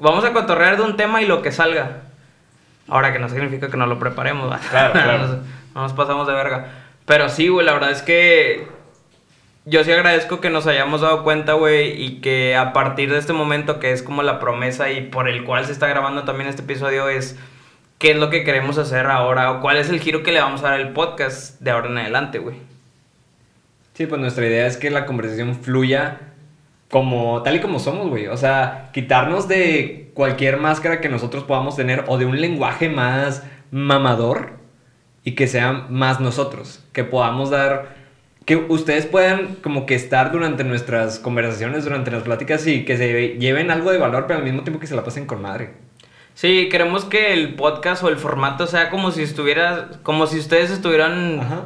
Vamos 0.00 0.24
a 0.24 0.32
cotorrear 0.32 0.76
de 0.76 0.82
un 0.84 0.96
tema 0.96 1.22
y 1.22 1.26
lo 1.26 1.42
que 1.42 1.50
salga. 1.50 2.02
Ahora 2.88 3.12
que 3.12 3.18
no 3.18 3.28
significa 3.28 3.70
que 3.70 3.76
no 3.76 3.86
lo 3.86 3.98
preparemos. 3.98 4.54
Claro, 4.70 4.92
claro. 4.94 5.18
no, 5.18 5.26
nos, 5.26 5.30
no 5.74 5.82
nos 5.82 5.92
pasamos 5.92 6.26
de 6.26 6.32
verga. 6.34 6.68
Pero 7.04 7.28
sí, 7.28 7.48
güey, 7.48 7.64
la 7.64 7.72
verdad 7.72 7.90
es 7.90 8.02
que 8.02 8.66
yo 9.64 9.84
sí 9.84 9.92
agradezco 9.92 10.40
que 10.40 10.50
nos 10.50 10.66
hayamos 10.66 11.02
dado 11.02 11.22
cuenta, 11.24 11.52
güey, 11.52 12.02
y 12.02 12.20
que 12.20 12.56
a 12.56 12.72
partir 12.72 13.10
de 13.10 13.18
este 13.18 13.32
momento, 13.32 13.78
que 13.80 13.92
es 13.92 14.02
como 14.02 14.22
la 14.22 14.40
promesa 14.40 14.90
y 14.90 15.02
por 15.02 15.28
el 15.28 15.44
cual 15.44 15.66
se 15.66 15.72
está 15.72 15.86
grabando 15.88 16.24
también 16.24 16.48
este 16.48 16.62
episodio, 16.62 17.08
es 17.08 17.36
qué 17.98 18.12
es 18.12 18.16
lo 18.16 18.30
que 18.30 18.44
queremos 18.44 18.78
hacer 18.78 19.06
ahora 19.06 19.50
o 19.52 19.60
cuál 19.60 19.76
es 19.76 19.90
el 19.90 20.00
giro 20.00 20.22
que 20.22 20.32
le 20.32 20.40
vamos 20.40 20.62
a 20.62 20.70
dar 20.70 20.80
al 20.80 20.92
podcast 20.92 21.60
de 21.60 21.70
ahora 21.70 21.88
en 21.88 21.98
adelante, 21.98 22.38
güey. 22.38 22.56
Sí, 23.94 24.06
pues 24.06 24.20
nuestra 24.20 24.46
idea 24.46 24.66
es 24.66 24.76
que 24.76 24.90
la 24.90 25.06
conversación 25.06 25.54
fluya 25.56 26.20
como 26.90 27.42
tal 27.42 27.56
y 27.56 27.60
como 27.60 27.78
somos, 27.78 28.08
güey. 28.08 28.26
O 28.28 28.36
sea, 28.36 28.90
quitarnos 28.92 29.48
de 29.48 30.10
cualquier 30.14 30.56
máscara 30.56 31.00
que 31.00 31.08
nosotros 31.08 31.44
podamos 31.44 31.76
tener 31.76 32.04
o 32.08 32.18
de 32.18 32.26
un 32.26 32.40
lenguaje 32.40 32.88
más 32.88 33.44
mamador 33.70 34.58
y 35.24 35.32
que 35.32 35.46
sea 35.46 35.86
más 35.90 36.20
nosotros, 36.20 36.84
que 36.92 37.04
podamos 37.04 37.50
dar 37.50 37.98
que 38.48 38.56
ustedes 38.56 39.04
puedan 39.04 39.56
como 39.56 39.84
que 39.84 39.94
estar 39.94 40.32
durante 40.32 40.64
nuestras 40.64 41.18
conversaciones, 41.18 41.84
durante 41.84 42.10
las 42.10 42.22
pláticas 42.22 42.66
y 42.66 42.86
que 42.86 42.96
se 42.96 43.36
lleven 43.38 43.70
algo 43.70 43.92
de 43.92 43.98
valor, 43.98 44.24
pero 44.26 44.38
al 44.38 44.44
mismo 44.46 44.62
tiempo 44.62 44.80
que 44.80 44.86
se 44.86 44.96
la 44.96 45.04
pasen 45.04 45.26
con 45.26 45.42
madre. 45.42 45.74
Sí, 46.32 46.70
queremos 46.70 47.04
que 47.04 47.34
el 47.34 47.56
podcast 47.56 48.02
o 48.02 48.08
el 48.08 48.16
formato 48.16 48.66
sea 48.66 48.88
como 48.88 49.10
si 49.10 49.20
estuviera, 49.22 49.90
como 50.02 50.26
si 50.26 50.38
ustedes 50.38 50.70
estuvieran 50.70 51.40
Ajá. 51.40 51.64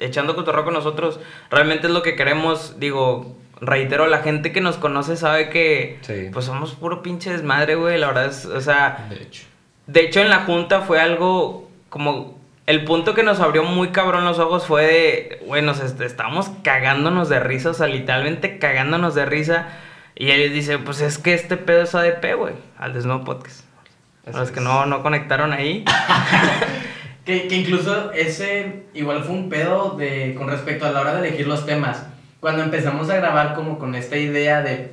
echando 0.00 0.34
cotorreo 0.34 0.64
con 0.64 0.74
nosotros. 0.74 1.20
Realmente 1.52 1.86
es 1.86 1.92
lo 1.92 2.02
que 2.02 2.16
queremos, 2.16 2.80
digo, 2.80 3.36
reitero, 3.60 4.06
la 4.06 4.18
gente 4.18 4.52
que 4.52 4.60
nos 4.60 4.76
conoce 4.76 5.16
sabe 5.16 5.48
que 5.50 5.98
Sí. 6.02 6.28
pues 6.32 6.44
somos 6.46 6.72
puro 6.74 7.02
pinche 7.02 7.30
desmadre, 7.30 7.74
güey, 7.76 7.98
la 7.98 8.08
verdad 8.08 8.26
es, 8.26 8.44
o 8.46 8.60
sea, 8.60 9.06
De 9.10 9.16
hecho. 9.16 9.44
de 9.86 10.00
hecho 10.00 10.20
en 10.20 10.30
la 10.30 10.40
junta 10.40 10.80
fue 10.82 11.00
algo 11.00 11.70
como 11.88 12.38
el 12.66 12.84
punto 12.84 13.14
que 13.14 13.22
nos 13.22 13.40
abrió 13.40 13.62
muy 13.62 13.88
cabrón 13.88 14.24
los 14.24 14.38
ojos 14.38 14.66
fue 14.66 14.86
de, 14.86 15.42
güey, 15.46 15.62
nos 15.62 15.80
est- 15.80 16.00
estábamos 16.00 16.50
cagándonos 16.62 17.28
de 17.28 17.38
risa, 17.40 17.70
o 17.70 17.74
sea, 17.74 17.86
literalmente 17.88 18.58
cagándonos 18.58 19.14
de 19.14 19.26
risa. 19.26 19.68
Y 20.16 20.30
él 20.30 20.52
dice, 20.52 20.78
pues 20.78 21.00
es 21.00 21.18
que 21.18 21.34
este 21.34 21.56
pedo 21.56 21.82
es 21.82 21.94
ADP, 21.94 22.34
güey, 22.36 22.54
al 22.78 22.94
Desnudo 22.94 23.24
Podcast. 23.24 23.64
Así 24.26 24.38
Los 24.38 24.50
que 24.50 24.60
es. 24.60 24.64
no, 24.64 24.86
no 24.86 25.02
conectaron 25.02 25.52
ahí. 25.52 25.84
Que, 27.24 27.48
que 27.48 27.54
incluso 27.56 28.12
ese 28.12 28.82
igual 28.92 29.24
fue 29.24 29.34
un 29.34 29.48
pedo 29.48 29.96
de, 29.96 30.34
con 30.36 30.46
respecto 30.46 30.84
a 30.84 30.90
la 30.90 31.00
hora 31.00 31.14
de 31.14 31.26
elegir 31.28 31.46
los 31.46 31.64
temas. 31.64 32.06
Cuando 32.44 32.62
empezamos 32.62 33.08
a 33.08 33.16
grabar 33.16 33.54
como 33.54 33.78
con 33.78 33.94
esta 33.94 34.18
idea 34.18 34.60
de, 34.60 34.92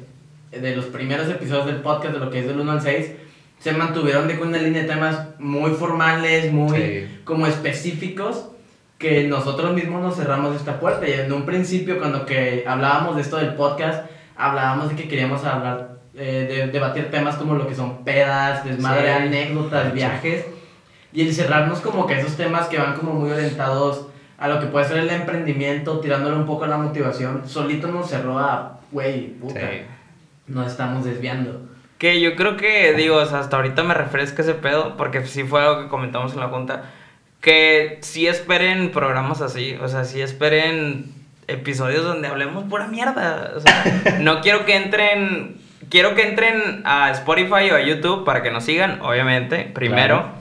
de 0.52 0.74
los 0.74 0.86
primeros 0.86 1.28
episodios 1.28 1.66
del 1.66 1.82
podcast, 1.82 2.14
de 2.14 2.20
lo 2.22 2.30
que 2.32 2.40
es 2.40 2.48
del 2.48 2.58
1 2.62 2.72
al 2.72 2.82
6, 2.82 3.12
se 3.60 3.74
mantuvieron 3.74 4.30
de 4.30 4.40
con 4.40 4.48
una 4.48 4.58
línea 4.58 4.84
de 4.84 4.88
temas 4.88 5.20
muy 5.38 5.72
formales, 5.72 6.50
muy 6.54 6.78
Sí. 6.80 7.20
como 7.26 7.48
específicos, 7.48 8.46
que 8.98 9.28
nosotros 9.28 9.74
mismos 9.74 10.02
nos 10.02 10.16
cerramos 10.16 10.56
esta 10.56 10.80
puerta. 10.80 11.06
Y 11.06 11.12
en 11.12 11.34
un 11.34 11.46
principio, 11.46 12.00
cuando 12.00 12.26
que 12.26 12.64
hablábamos 12.66 13.18
de 13.18 13.22
esto 13.24 13.36
del 13.36 13.56
podcast, 13.56 14.06
hablábamos 14.38 14.88
de 14.88 14.96
que 14.96 15.10
queríamos 15.10 15.44
hablar, 15.44 15.98
eh, 16.16 16.48
de 16.50 16.68
debatir 16.72 17.12
temas 17.12 17.36
como 17.36 17.56
lo 17.56 17.68
que 17.68 17.76
son 17.76 18.06
pedas, 18.06 18.64
desmadre, 18.64 19.08
Sí. 19.08 19.24
anécdotas, 19.28 19.92
viajes. 19.94 20.46
Y 21.12 21.28
el 21.28 21.36
cerrarnos 21.36 21.82
como 21.82 22.08
que 22.08 22.18
esos 22.18 22.38
temas 22.38 22.68
que 22.70 22.78
van 22.78 22.94
como 22.96 23.12
muy 23.12 23.30
orientados 23.30 24.06
a 24.42 24.48
lo 24.50 24.60
que 24.60 24.66
puede 24.66 24.86
ser 24.86 24.98
el 24.98 25.10
emprendimiento, 25.10 26.00
tirándole 26.00 26.36
un 26.36 26.46
poco 26.46 26.66
a 26.66 26.68
la 26.68 26.78
motivación, 26.78 27.44
solito 27.48 27.88
nos 27.88 28.10
cerró 28.10 28.40
a, 28.40 28.80
güey, 28.92 29.28
puta, 29.36 29.60
Sí. 29.60 29.82
nos 30.48 30.68
estamos 30.72 31.06
desviando. 31.06 31.62
Que 31.98 32.20
yo 32.20 32.36
creo 32.36 32.58
que, 32.58 32.94
digo, 32.94 33.18
o 33.18 33.26
sea, 33.26 33.40
hasta 33.40 33.56
ahorita 33.58 33.84
me 33.84 33.94
refresca 33.94 34.42
ese 34.42 34.56
pedo, 34.56 34.98
porque 34.98 35.24
sí 35.28 35.44
fue 35.44 35.62
algo 35.62 35.84
que 35.84 35.88
comentamos 35.88 36.34
en 36.34 36.40
la 36.40 36.48
junta, 36.48 36.86
que 37.40 38.00
sí 38.02 38.28
esperen 38.28 38.92
programas 38.92 39.42
así, 39.42 39.78
o 39.82 39.88
sea, 39.88 40.04
sí 40.06 40.22
esperen 40.22 41.06
episodios 41.48 42.04
donde 42.04 42.28
hablemos 42.28 42.64
pura 42.66 42.88
mierda, 42.88 43.54
o 43.56 43.60
sea, 43.60 43.84
no 44.22 44.42
quiero 44.42 44.66
que 44.66 44.76
entren, 44.76 45.58
quiero 45.90 46.16
que 46.16 46.28
entren 46.28 46.82
a 46.86 47.12
Spotify 47.12 47.70
o 47.72 47.76
a 47.76 47.82
YouTube 47.82 48.26
para 48.26 48.42
que 48.42 48.50
nos 48.52 48.64
sigan, 48.64 49.00
obviamente, 49.02 49.70
primero. 49.74 50.18
entra- 50.18 50.41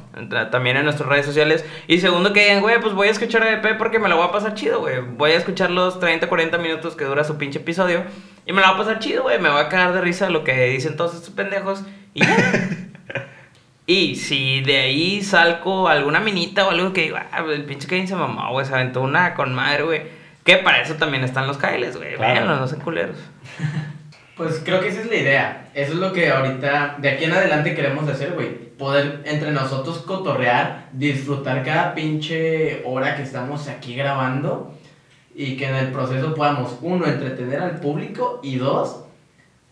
También 0.51 0.77
en 0.77 0.85
nuestras 0.85 1.09
redes 1.09 1.27
sociales. 1.27 1.65
Y 1.87 1.99
segundo, 2.01 2.33
que 2.33 2.41
digan, 2.41 2.61
güey, 2.61 2.81
pues 2.81 2.95
voy 2.95 3.09
a 3.09 3.11
escuchar 3.11 3.43
ADP 3.43 3.79
porque 3.79 3.99
me 3.99 4.09
la 4.09 4.17
voy 4.17 4.27
a 4.27 4.33
pasar 4.33 4.55
chido, 4.55 4.81
güey. 4.81 5.01
Voy 5.01 5.33
a 5.33 5.37
escuchar 5.37 5.71
los 5.71 6.01
30, 6.01 6.29
40 6.29 6.59
minutos 6.59 6.97
que 6.97 7.05
dura 7.05 7.25
su 7.25 7.39
pinche 7.39 7.61
episodio. 7.61 8.05
Y 8.45 8.53
me 8.53 8.61
la 8.61 8.73
voy 8.73 8.75
a 8.75 8.79
pasar 8.79 8.99
chido, 8.99 9.23
güey. 9.23 9.39
Me 9.39 9.49
voy 9.49 9.61
a 9.61 9.69
cagar 9.69 9.93
de 9.93 10.01
risa 10.01 10.29
lo 10.31 10.43
que 10.43 10.67
dicen 10.67 10.97
todos 10.97 11.15
estos 11.15 11.31
pendejos. 11.31 11.85
Y 12.15 12.21
ya. 12.21 12.69
y 13.87 14.17
si 14.17 14.63
de 14.63 14.79
ahí 14.79 15.23
salgo 15.23 15.89
alguna 15.89 16.19
minita 16.21 16.67
o 16.67 16.71
algo 16.71 16.93
que 16.93 17.03
digo, 17.03 17.17
ah, 17.17 17.45
el 17.49 17.65
pinche 17.65 17.87
Kevin 17.87 18.09
se 18.09 18.17
mamó, 18.17 18.51
güey. 18.51 18.67
Se 18.67 18.75
aventó 18.75 19.03
una 19.03 19.35
con 19.35 19.55
madre, 19.55 19.85
güey. 19.85 20.03
Que 20.45 20.57
para 20.57 20.83
eso 20.83 20.95
también 20.95 21.23
están 21.23 21.47
los 21.47 21.57
Kailes, 21.57 21.97
güey. 21.97 22.17
Claro. 22.17 22.33
Véanlos, 22.33 22.61
no 22.61 22.67
sean 22.67 22.81
culeros. 22.81 23.17
Pues 24.41 24.63
creo 24.65 24.81
que 24.81 24.89
esa 24.89 25.03
es 25.03 25.07
la 25.11 25.17
idea. 25.17 25.71
Eso 25.75 25.93
es 25.93 25.99
lo 25.99 26.15
que 26.15 26.31
ahorita, 26.31 26.97
de 26.97 27.11
aquí 27.11 27.25
en 27.25 27.33
adelante 27.33 27.75
queremos 27.75 28.09
hacer, 28.09 28.33
güey. 28.33 28.49
Poder 28.79 29.21
entre 29.27 29.53
nosotros 29.53 29.99
cotorrear, 29.99 30.89
disfrutar 30.93 31.63
cada 31.63 31.95
pinche 31.95 32.81
hora 32.87 33.17
que 33.17 33.23
estamos 33.23 33.69
aquí 33.69 33.95
grabando 33.95 34.73
y 35.35 35.59
que 35.59 35.69
en 35.69 35.75
el 35.75 35.89
proceso 35.89 36.35
podamos, 36.35 36.79
uno, 36.81 37.05
entretener 37.05 37.61
al 37.61 37.81
público 37.81 38.41
y 38.43 38.57
dos, 38.57 39.05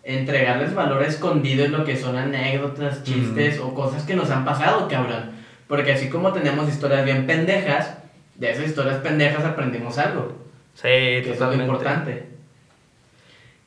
entregarles 0.04 0.74
valor 0.74 1.02
escondido 1.02 1.64
en 1.64 1.72
lo 1.72 1.86
que 1.86 1.96
son 1.96 2.18
anécdotas, 2.18 3.02
chistes 3.04 3.60
o 3.60 3.72
cosas 3.72 4.02
que 4.02 4.16
nos 4.16 4.30
han 4.30 4.44
pasado, 4.44 4.86
cabrón. 4.86 5.30
Porque 5.66 5.92
así 5.92 6.10
como 6.10 6.34
tenemos 6.34 6.68
historias 6.68 7.06
bien 7.06 7.26
pendejas, 7.26 7.96
de 8.34 8.50
esas 8.50 8.66
historias 8.66 8.98
pendejas 8.98 9.46
aprendimos 9.46 9.96
algo. 9.96 10.30
Sí, 10.74 10.82
Que 10.82 11.20
eso 11.20 11.32
es 11.32 11.40
lo 11.40 11.46
totalmente. 11.46 11.64
importante. 11.64 12.37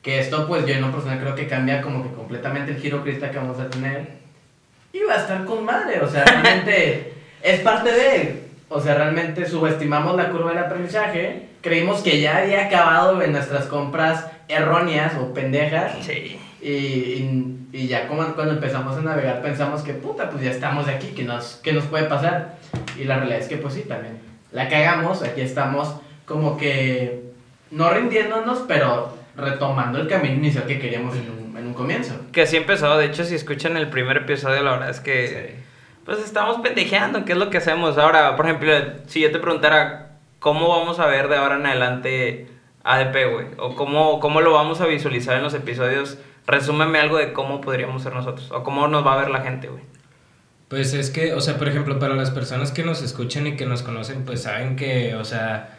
Que 0.02 0.18
esto, 0.18 0.48
pues 0.48 0.66
yo 0.66 0.74
en 0.74 0.80
lo 0.80 0.90
personal 0.90 1.20
creo 1.20 1.34
que 1.34 1.46
cambia 1.46 1.80
como 1.80 2.02
que 2.02 2.14
completamente 2.14 2.72
el 2.72 2.78
giro 2.78 3.02
crista 3.02 3.30
que 3.30 3.38
vamos 3.38 3.58
a 3.60 3.70
tener. 3.70 4.08
Y 4.92 5.00
va 5.04 5.14
a 5.14 5.18
estar 5.18 5.44
con 5.44 5.64
madre, 5.64 6.00
o 6.00 6.08
sea, 6.08 6.24
realmente 6.24 7.14
es 7.42 7.60
parte 7.60 7.92
de. 7.92 8.42
O 8.68 8.80
sea, 8.80 8.94
realmente 8.94 9.46
subestimamos 9.46 10.16
la 10.16 10.30
curva 10.30 10.50
del 10.50 10.64
aprendizaje. 10.64 11.48
Creímos 11.60 12.00
que 12.00 12.20
ya 12.20 12.38
había 12.38 12.66
acabado 12.66 13.20
en 13.22 13.32
nuestras 13.32 13.66
compras 13.66 14.26
erróneas 14.48 15.14
o 15.20 15.32
pendejas. 15.32 15.92
Sí. 16.04 16.38
Y, 16.60 16.68
y, 16.68 17.68
y 17.72 17.86
ya 17.86 18.06
como 18.06 18.24
cuando 18.34 18.54
empezamos 18.54 18.96
a 18.96 19.02
navegar 19.02 19.42
pensamos 19.42 19.82
que 19.82 19.94
puta, 19.94 20.30
pues 20.30 20.44
ya 20.44 20.50
estamos 20.50 20.86
de 20.86 20.92
aquí, 20.92 21.08
¿qué 21.08 21.24
nos, 21.24 21.60
qué 21.62 21.72
nos 21.72 21.84
puede 21.84 22.04
pasar? 22.04 22.56
Y 22.98 23.04
la 23.04 23.16
realidad 23.16 23.40
es 23.40 23.48
que 23.48 23.56
pues 23.56 23.74
sí, 23.74 23.82
también. 23.82 24.18
La 24.52 24.68
cagamos, 24.68 25.22
aquí 25.22 25.40
estamos 25.40 25.96
como 26.26 26.56
que 26.56 27.22
no 27.70 27.90
rindiéndonos, 27.90 28.64
pero 28.68 29.16
retomando 29.36 29.98
el 29.98 30.08
camino 30.08 30.34
inicial 30.34 30.66
que 30.66 30.78
queríamos 30.78 31.16
en 31.16 31.30
un, 31.30 31.56
en 31.56 31.66
un 31.66 31.74
comienzo. 31.74 32.14
Que 32.32 32.42
así 32.42 32.56
empezó. 32.56 32.96
De 32.96 33.06
hecho, 33.06 33.24
si 33.24 33.34
escuchan 33.34 33.76
el 33.76 33.88
primer 33.88 34.18
episodio, 34.18 34.62
la 34.62 34.72
verdad 34.72 34.90
es 34.90 35.00
que. 35.00 35.56
Pues 36.04 36.18
estamos 36.18 36.58
pendejeando, 36.60 37.24
¿qué 37.24 37.32
es 37.32 37.38
lo 37.38 37.48
que 37.48 37.58
hacemos? 37.58 37.96
Ahora, 37.96 38.34
por 38.34 38.46
ejemplo, 38.46 38.72
si 39.06 39.20
yo 39.20 39.30
te 39.30 39.38
preguntara 39.38 40.16
cómo 40.40 40.68
vamos 40.68 40.98
a 40.98 41.06
ver 41.06 41.28
de 41.28 41.36
ahora 41.36 41.56
en 41.56 41.66
adelante 41.66 42.48
ADP, 42.82 43.32
güey, 43.32 43.46
o 43.58 43.76
cómo, 43.76 44.18
cómo 44.18 44.40
lo 44.40 44.52
vamos 44.52 44.80
a 44.80 44.86
visualizar 44.86 45.36
en 45.36 45.44
los 45.44 45.54
episodios, 45.54 46.18
resúmeme 46.46 46.98
algo 46.98 47.18
de 47.18 47.32
cómo 47.32 47.60
podríamos 47.60 48.02
ser 48.02 48.14
nosotros, 48.14 48.50
o 48.50 48.64
cómo 48.64 48.88
nos 48.88 49.06
va 49.06 49.14
a 49.14 49.18
ver 49.18 49.30
la 49.30 49.42
gente, 49.42 49.68
güey. 49.68 49.84
Pues 50.66 50.94
es 50.94 51.10
que, 51.10 51.34
o 51.34 51.40
sea, 51.40 51.58
por 51.58 51.68
ejemplo, 51.68 51.98
para 51.98 52.14
las 52.14 52.30
personas 52.30 52.72
que 52.72 52.82
nos 52.82 53.02
escuchan 53.02 53.46
y 53.46 53.56
que 53.56 53.66
nos 53.66 53.82
conocen, 53.82 54.24
pues 54.24 54.42
saben 54.42 54.74
que, 54.74 55.14
o 55.14 55.24
sea, 55.24 55.78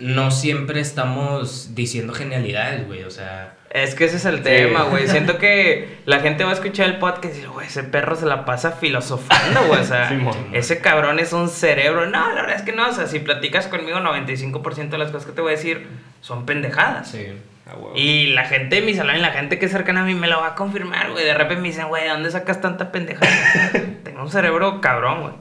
no 0.00 0.30
siempre 0.30 0.80
estamos 0.80 1.74
diciendo 1.74 2.12
genialidades, 2.12 2.86
güey, 2.86 3.04
o 3.04 3.10
sea... 3.10 3.54
Es 3.70 3.94
que 3.94 4.04
ese 4.04 4.16
es 4.16 4.24
el 4.24 4.42
tema, 4.42 4.82
güey. 4.82 5.06
Siento 5.08 5.38
que 5.38 5.98
la 6.04 6.18
gente 6.18 6.42
va 6.42 6.50
a 6.50 6.54
escuchar 6.54 6.88
el 6.88 6.98
podcast 6.98 7.34
y 7.34 7.36
dice, 7.36 7.46
güey, 7.46 7.68
ese 7.68 7.84
perro 7.84 8.16
se 8.16 8.26
la 8.26 8.44
pasa 8.44 8.72
filosofando, 8.72 9.62
güey. 9.68 9.80
O 9.80 9.84
sea, 9.84 10.10
ese 10.52 10.80
cabrón 10.80 11.20
es 11.20 11.32
un 11.32 11.48
cerebro. 11.48 12.06
No, 12.06 12.34
la 12.34 12.42
verdad 12.42 12.56
es 12.56 12.62
que 12.62 12.72
no. 12.72 12.88
O 12.88 12.92
sea, 12.92 13.06
si 13.06 13.20
platicas 13.20 13.68
conmigo, 13.68 13.98
95% 13.98 14.88
de 14.88 14.98
las 14.98 15.12
cosas 15.12 15.26
que 15.26 15.32
te 15.32 15.40
voy 15.40 15.52
a 15.52 15.56
decir 15.56 15.86
son 16.20 16.46
pendejadas. 16.46 17.12
Sí. 17.12 17.28
A 17.70 17.76
huevo. 17.76 17.92
Y 17.94 18.32
la 18.32 18.44
gente 18.46 18.74
de 18.74 18.82
mi 18.82 18.94
salón 18.94 19.14
y 19.14 19.20
la 19.20 19.30
gente 19.30 19.60
que 19.60 19.66
es 19.66 19.72
cercana 19.72 20.00
a 20.00 20.04
mí 20.04 20.16
me 20.16 20.26
lo 20.26 20.40
va 20.40 20.48
a 20.48 20.54
confirmar, 20.56 21.12
güey. 21.12 21.24
De 21.24 21.34
repente 21.34 21.62
me 21.62 21.68
dicen, 21.68 21.86
güey, 21.86 22.02
¿de 22.02 22.08
dónde 22.08 22.32
sacas 22.32 22.60
tanta 22.60 22.90
pendejada? 22.90 23.30
Tengo 24.02 24.22
un 24.22 24.32
cerebro 24.32 24.80
cabrón, 24.80 25.20
güey. 25.22 25.34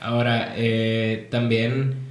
Ahora, 0.00 0.54
eh, 0.56 1.28
también, 1.30 2.05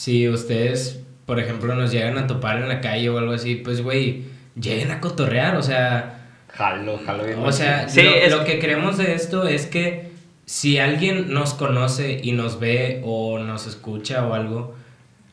si 0.00 0.28
ustedes, 0.30 1.00
por 1.26 1.38
ejemplo, 1.40 1.74
nos 1.74 1.92
llegan 1.92 2.16
a 2.16 2.26
topar 2.26 2.56
en 2.62 2.68
la 2.68 2.80
calle 2.80 3.08
o 3.10 3.18
algo 3.18 3.32
así, 3.32 3.56
pues, 3.56 3.82
güey, 3.82 4.22
lleguen 4.58 4.90
a 4.92 5.00
cotorrear, 5.00 5.56
o 5.56 5.62
sea... 5.62 6.16
Jalo, 6.48 6.98
jalo 7.04 7.24
bien. 7.24 7.38
O 7.40 7.52
sea, 7.52 7.86
Sí, 7.88 8.02
lo, 8.02 8.10
es- 8.14 8.30
lo 8.32 8.44
que 8.44 8.58
creemos 8.58 8.96
de 8.96 9.12
esto 9.14 9.46
es 9.46 9.66
que 9.66 10.08
si 10.46 10.78
alguien 10.78 11.32
nos 11.34 11.52
conoce 11.54 12.18
y 12.22 12.32
nos 12.32 12.58
ve 12.60 13.02
o 13.04 13.38
nos 13.40 13.66
escucha 13.66 14.26
o 14.26 14.32
algo, 14.32 14.74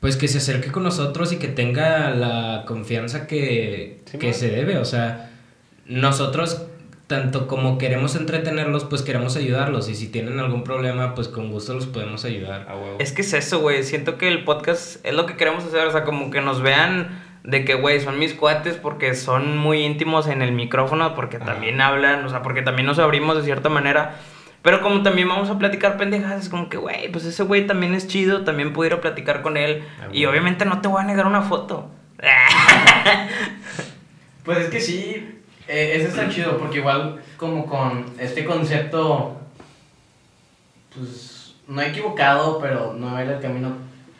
pues 0.01 0.17
que 0.17 0.27
se 0.27 0.39
acerque 0.39 0.69
con 0.71 0.83
nosotros 0.83 1.31
y 1.31 1.38
que 1.38 1.47
tenga 1.47 2.09
la 2.12 2.65
confianza 2.67 3.25
que, 3.25 4.01
Sí, 4.12 4.17
que 4.19 4.33
se 4.33 4.50
debe. 4.50 4.77
O 4.79 4.86
sea, 4.86 5.31
nosotros, 5.88 6.62
tanto 7.07 7.47
como 7.47 7.77
queremos 7.77 8.15
entretenerlos, 8.15 8.83
pues 8.85 9.01
queremos 9.01 9.35
ayudarlos. 9.37 9.87
Y 9.89 9.95
si 9.95 10.07
tienen 10.09 10.39
algún 10.39 10.63
problema, 10.63 11.15
pues 11.15 11.27
con 11.29 11.49
gusto 11.51 11.73
los 11.73 11.85
podemos 11.87 12.25
ayudar. 12.25 12.67
A 12.69 12.75
huevo. 12.75 12.97
Es 12.99 13.11
que 13.13 13.21
es 13.21 13.33
eso, 13.33 13.59
güey. 13.59 13.83
Siento 13.83 14.17
que 14.17 14.27
el 14.27 14.43
podcast 14.43 15.05
es 15.05 15.13
lo 15.13 15.25
que 15.25 15.35
queremos 15.37 15.63
hacer. 15.63 15.87
O 15.87 15.91
sea, 15.91 16.03
como 16.03 16.29
que 16.31 16.41
nos 16.41 16.61
vean 16.61 17.23
de 17.43 17.63
que, 17.63 17.75
güey, 17.75 18.01
son 18.01 18.19
mis 18.19 18.33
cuates 18.33 18.75
porque 18.75 19.15
son 19.15 19.57
muy 19.57 19.83
íntimos 19.85 20.27
en 20.27 20.41
el 20.41 20.51
micrófono, 20.51 21.15
porque 21.15 21.37
Ajá. 21.37 21.45
también 21.45 21.79
hablan, 21.79 22.25
o 22.25 22.29
sea, 22.29 22.41
porque 22.41 22.61
también 22.61 22.85
nos 22.85 22.99
abrimos 22.99 23.37
de 23.37 23.43
cierta 23.43 23.69
manera. 23.69 24.17
Pero 24.61 24.81
como 24.81 25.01
también 25.01 25.29
vamos 25.29 25.49
a 25.49 25.57
platicar 25.57 25.95
pendejadas, 25.95 26.43
es 26.43 26.49
como 26.49 26.67
que, 26.67 26.75
güey, 26.75 27.09
pues 27.09 27.23
ese 27.23 27.43
güey 27.43 27.65
también 27.67 27.93
es 27.93 28.07
chido, 28.07 28.43
también 28.43 28.73
pudiera 28.73 28.99
platicar 28.99 29.41
con 29.41 29.55
él. 29.55 29.83
Ah, 30.01 30.07
Y 30.11 30.25
bueno. 30.25 30.31
obviamente 30.31 30.65
no 30.65 30.81
te 30.81 30.89
voy 30.89 30.99
a 31.01 31.05
negar 31.05 31.25
una 31.25 31.41
foto. 31.43 31.89
Pues 34.43 34.57
es 34.59 34.69
que 34.69 34.79
sí, 34.81 35.35
eh, 35.67 35.93
ese 35.95 36.07
está 36.07 36.29
chido, 36.29 36.57
porque 36.57 36.77
igual 36.77 37.21
como 37.38 37.65
con 37.65 38.05
este 38.19 38.45
concepto, 38.45 39.38
pues 40.95 41.55
no 41.67 41.81
equivocado, 41.81 42.59
pero 42.59 42.93
no 42.93 43.19
era 43.19 43.36
el 43.36 43.41
camino 43.41 43.74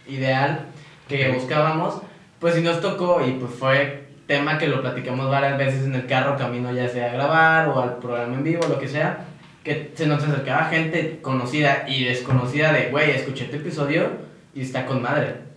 ideal 0.08 0.66
que 1.08 1.32
buscábamos, 1.32 2.02
pues 2.40 2.56
sí 2.56 2.62
nos 2.62 2.82
tocó 2.82 3.26
y 3.26 3.32
pues 3.32 3.54
fue 3.54 4.08
tema 4.28 4.58
que 4.58 4.68
lo 4.68 4.82
platicamos 4.82 5.30
varias 5.30 5.58
veces 5.58 5.86
en 5.86 5.96
el 5.96 6.06
carro, 6.06 6.38
camino 6.38 6.72
ya 6.74 6.90
sea 6.90 7.10
a 7.10 7.14
grabar 7.14 7.70
o 7.70 7.82
al 7.82 7.98
programa 7.98 8.36
en 8.36 8.44
vivo, 8.44 8.68
lo 8.68 8.78
que 8.78 8.90
sea, 8.90 9.26
que 9.64 9.92
se 9.96 10.06
nos 10.06 10.24
acercaba 10.24 10.66
gente 10.66 11.20
conocida 11.22 11.86
y 11.88 12.04
desconocida 12.04 12.74
de, 12.74 12.90
güey, 12.90 13.12
escuché 13.12 13.46
tu 13.46 13.56
episodio 13.56 14.10
y 14.54 14.62
está 14.62 14.86
con 14.86 15.02
madre. 15.02 15.48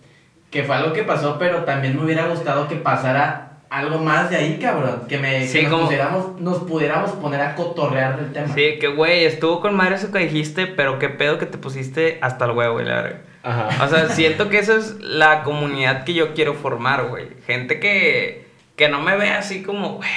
que 0.49 0.63
fue 0.63 0.75
algo 0.75 0.93
que 0.93 1.03
pasó, 1.03 1.37
pero 1.39 1.63
también 1.63 1.95
me 1.95 2.03
hubiera 2.03 2.27
gustado 2.27 2.67
que 2.67 2.75
pasara 2.75 3.50
algo 3.71 3.97
más 3.99 4.29
de 4.29 4.35
ahí, 4.35 4.59
cabrón. 4.61 5.03
Que, 5.07 5.17
me, 5.17 5.47
Sí, 5.47 5.57
que 5.59 5.63
nos, 5.63 5.71
como- 5.71 5.85
pudiéramos, 5.87 6.39
nos 6.41 6.57
pudiéramos 6.59 7.11
poner 7.13 7.41
a 7.41 7.55
cotorrear 7.55 8.17
del 8.17 8.31
tema. 8.33 8.53
Sí, 8.53 8.77
que 8.79 8.87
güey, 8.89 9.25
estuvo 9.25 9.61
con 9.61 9.75
madre 9.75 9.95
eso 9.95 10.11
que 10.11 10.19
dijiste, 10.19 10.67
pero 10.67 10.99
qué 10.99 11.09
pedo 11.09 11.39
que 11.39 11.45
te 11.47 11.57
pusiste 11.57 12.19
hasta 12.21 12.45
el 12.45 12.51
huevo, 12.51 12.73
güey, 12.73 12.85
la 12.85 13.01
verga. 13.01 13.21
Ajá. 13.43 13.83
O 13.83 13.87
sea, 13.89 14.09
siento 14.09 14.49
que 14.49 14.59
esa 14.59 14.75
es 14.75 14.97
la 14.99 15.41
comunidad 15.43 16.03
que 16.03 16.13
yo 16.13 16.33
quiero 16.35 16.53
formar, 16.53 17.05
güey. 17.07 17.27
Gente 17.47 17.79
que, 17.79 18.45
que 18.75 18.87
no 18.89 19.01
me 19.01 19.17
ve 19.17 19.29
así 19.31 19.63
como, 19.63 19.95
güey, 19.95 20.09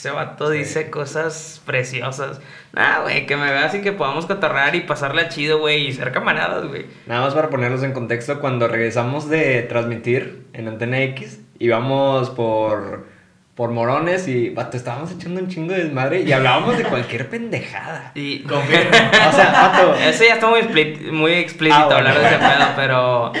ese 0.00 0.10
vato 0.10 0.48
dice 0.48 0.88
cosas 0.88 1.60
preciosas. 1.66 2.40
Nah, 2.72 3.00
güey, 3.02 3.26
que 3.26 3.36
me 3.36 3.50
vea 3.50 3.66
así 3.66 3.82
que 3.82 3.92
podamos 3.92 4.24
cotorrear 4.24 4.74
y 4.74 4.80
pasarla 4.80 5.28
chido, 5.28 5.58
güey, 5.58 5.88
y 5.88 5.92
ser 5.92 6.10
camaradas, 6.10 6.66
güey. 6.68 6.86
Nada 7.06 7.20
más 7.20 7.34
para 7.34 7.50
ponerlos 7.50 7.82
en 7.82 7.92
contexto, 7.92 8.40
cuando 8.40 8.66
regresamos 8.66 9.28
de 9.28 9.60
transmitir 9.62 10.46
en 10.54 10.68
Antena 10.68 11.02
X, 11.02 11.40
íbamos 11.58 12.30
por, 12.30 13.08
por 13.54 13.72
Morones 13.72 14.26
y, 14.26 14.48
vato, 14.48 14.78
estábamos 14.78 15.12
echando 15.12 15.38
un 15.38 15.48
chingo 15.48 15.74
de 15.74 15.84
desmadre 15.84 16.22
y 16.22 16.32
hablábamos 16.32 16.78
de 16.78 16.84
cualquier 16.84 17.28
pendejada. 17.30 18.12
Y... 18.14 18.40
Confirmo. 18.44 18.96
O 19.28 19.32
sea, 19.32 19.52
vato, 19.52 19.94
Ese 20.02 20.28
ya 20.28 20.34
está 20.34 20.46
muy, 20.48 21.32
explícito 21.32 21.78
Ah, 21.78 21.84
bueno. 21.84 21.98
hablar 21.98 22.18
de 22.18 22.26
ese 22.26 22.38
pedo, 22.38 22.66
pero, 22.74 23.32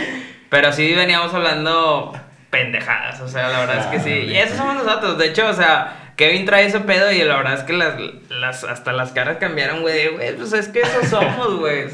pero 0.50 0.72
sí 0.74 0.94
veníamos 0.94 1.32
hablando 1.32 2.12
pendejadas, 2.50 3.18
o 3.22 3.28
sea, 3.28 3.48
la 3.48 3.60
verdad 3.60 3.78
es 3.78 3.86
que 3.86 4.00
sí. 4.00 4.30
Y 4.30 4.36
esos 4.36 4.58
somos 4.58 4.74
nosotros, 4.74 5.16
de 5.16 5.28
hecho, 5.28 5.48
o 5.48 5.54
sea, 5.54 5.99
Kevin 6.20 6.44
trae 6.44 6.66
ese 6.66 6.80
pedo 6.80 7.10
y 7.10 7.22
la 7.24 7.34
verdad 7.38 7.54
es 7.54 7.62
que 7.62 7.72
las, 7.72 7.94
las, 8.28 8.62
hasta 8.64 8.92
las 8.92 9.12
caras 9.12 9.38
cambiaron, 9.38 9.80
güey, 9.80 10.14
pues 10.36 10.52
es 10.52 10.68
que 10.68 10.82
eso 10.82 11.02
somos, 11.08 11.58
güey. 11.58 11.86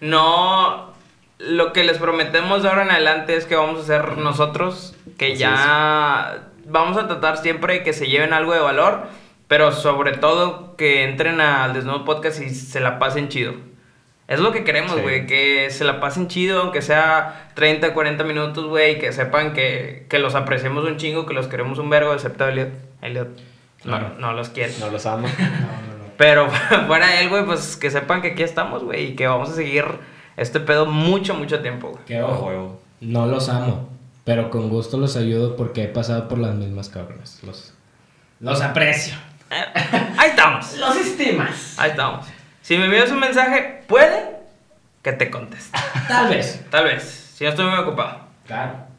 No, 0.00 0.92
lo 1.40 1.72
que 1.72 1.82
les 1.82 1.98
prometemos 1.98 2.62
de 2.62 2.68
ahora 2.68 2.82
en 2.84 2.92
adelante 2.92 3.34
es 3.36 3.44
que 3.44 3.56
vamos 3.56 3.80
a 3.80 3.84
ser 3.84 4.18
nosotros, 4.18 4.94
que 5.18 5.32
Así 5.32 5.38
ya 5.38 6.44
vamos 6.66 6.96
a 6.96 7.08
tratar 7.08 7.38
siempre 7.38 7.74
de 7.74 7.82
que 7.82 7.92
se 7.92 8.06
lleven 8.06 8.32
algo 8.32 8.54
de 8.54 8.60
valor, 8.60 9.08
pero 9.48 9.72
sobre 9.72 10.12
todo 10.12 10.76
que 10.76 11.02
entren 11.02 11.40
al 11.40 11.74
Desnudo 11.74 12.04
Podcast 12.04 12.40
y 12.40 12.50
se 12.50 12.78
la 12.78 13.00
pasen 13.00 13.28
chido. 13.30 13.54
Es 14.28 14.38
lo 14.38 14.52
que 14.52 14.62
queremos, 14.62 14.92
Sí. 14.94 15.00
güey, 15.02 15.26
que 15.26 15.70
se 15.70 15.82
la 15.84 15.98
pasen 15.98 16.28
chido, 16.28 16.60
aunque 16.62 16.82
sea 16.82 17.50
30, 17.54 17.92
40 17.94 18.22
minutos, 18.22 18.66
güey, 18.66 19.00
que 19.00 19.12
sepan 19.12 19.54
que, 19.54 20.06
que 20.08 20.20
los 20.20 20.36
apreciamos 20.36 20.84
un 20.84 20.98
chingo, 20.98 21.26
que 21.26 21.34
los 21.34 21.48
queremos 21.48 21.78
un 21.80 21.90
vergo, 21.90 22.12
excepto 22.14 22.46
Elliot. 22.46 22.70
Claro. 23.82 24.12
no 24.18 24.32
los 24.32 24.48
quiere. 24.50 24.72
no 24.80 24.90
los 24.90 25.06
amo. 25.06 25.28
No, 25.38 25.46
no, 25.46 25.98
no. 25.98 26.04
Pero 26.16 26.48
fuera 26.86 27.08
de 27.08 27.22
él, 27.22 27.28
güey, 27.28 27.44
pues 27.44 27.76
que 27.76 27.90
sepan 27.90 28.22
que 28.22 28.28
aquí 28.28 28.42
estamos, 28.42 28.84
güey, 28.84 29.08
y 29.12 29.16
que 29.16 29.26
vamos 29.26 29.50
a 29.50 29.54
seguir 29.54 29.84
este 30.36 30.60
pedo 30.60 30.86
mucho, 30.86 31.34
mucho 31.34 31.60
tiempo, 31.60 31.88
güey. 31.90 32.04
Que 32.04 32.18
A 32.18 32.26
ojo, 32.26 32.80
no 33.00 33.26
los 33.26 33.48
amo, 33.48 33.88
pero 34.24 34.50
con 34.50 34.68
gusto 34.68 34.96
los 34.98 35.16
ayudo 35.16 35.56
porque 35.56 35.84
he 35.84 35.88
pasado 35.88 36.28
por 36.28 36.38
las 36.38 36.54
mismas 36.54 36.88
cabronas. 36.88 37.40
Los, 37.42 37.74
los 38.40 38.60
aprecio. 38.60 39.14
Ahí 39.50 40.30
estamos. 40.30 40.76
Los 40.78 40.96
estimas. 40.96 41.78
Ahí 41.78 41.90
estamos. 41.90 42.26
Si 42.62 42.78
me 42.78 42.84
envías 42.84 43.10
un 43.10 43.18
mensaje, 43.20 43.82
puede 43.88 44.36
que 45.02 45.12
te 45.12 45.30
conteste. 45.30 45.76
Tal 46.08 46.28
vez. 46.28 46.64
Tal 46.70 46.84
vez. 46.84 47.32
Si 47.34 47.44
no 47.44 47.50
estoy 47.50 47.66
muy 47.66 47.78
ocupado. 47.80 48.20
Claro. 48.46 48.91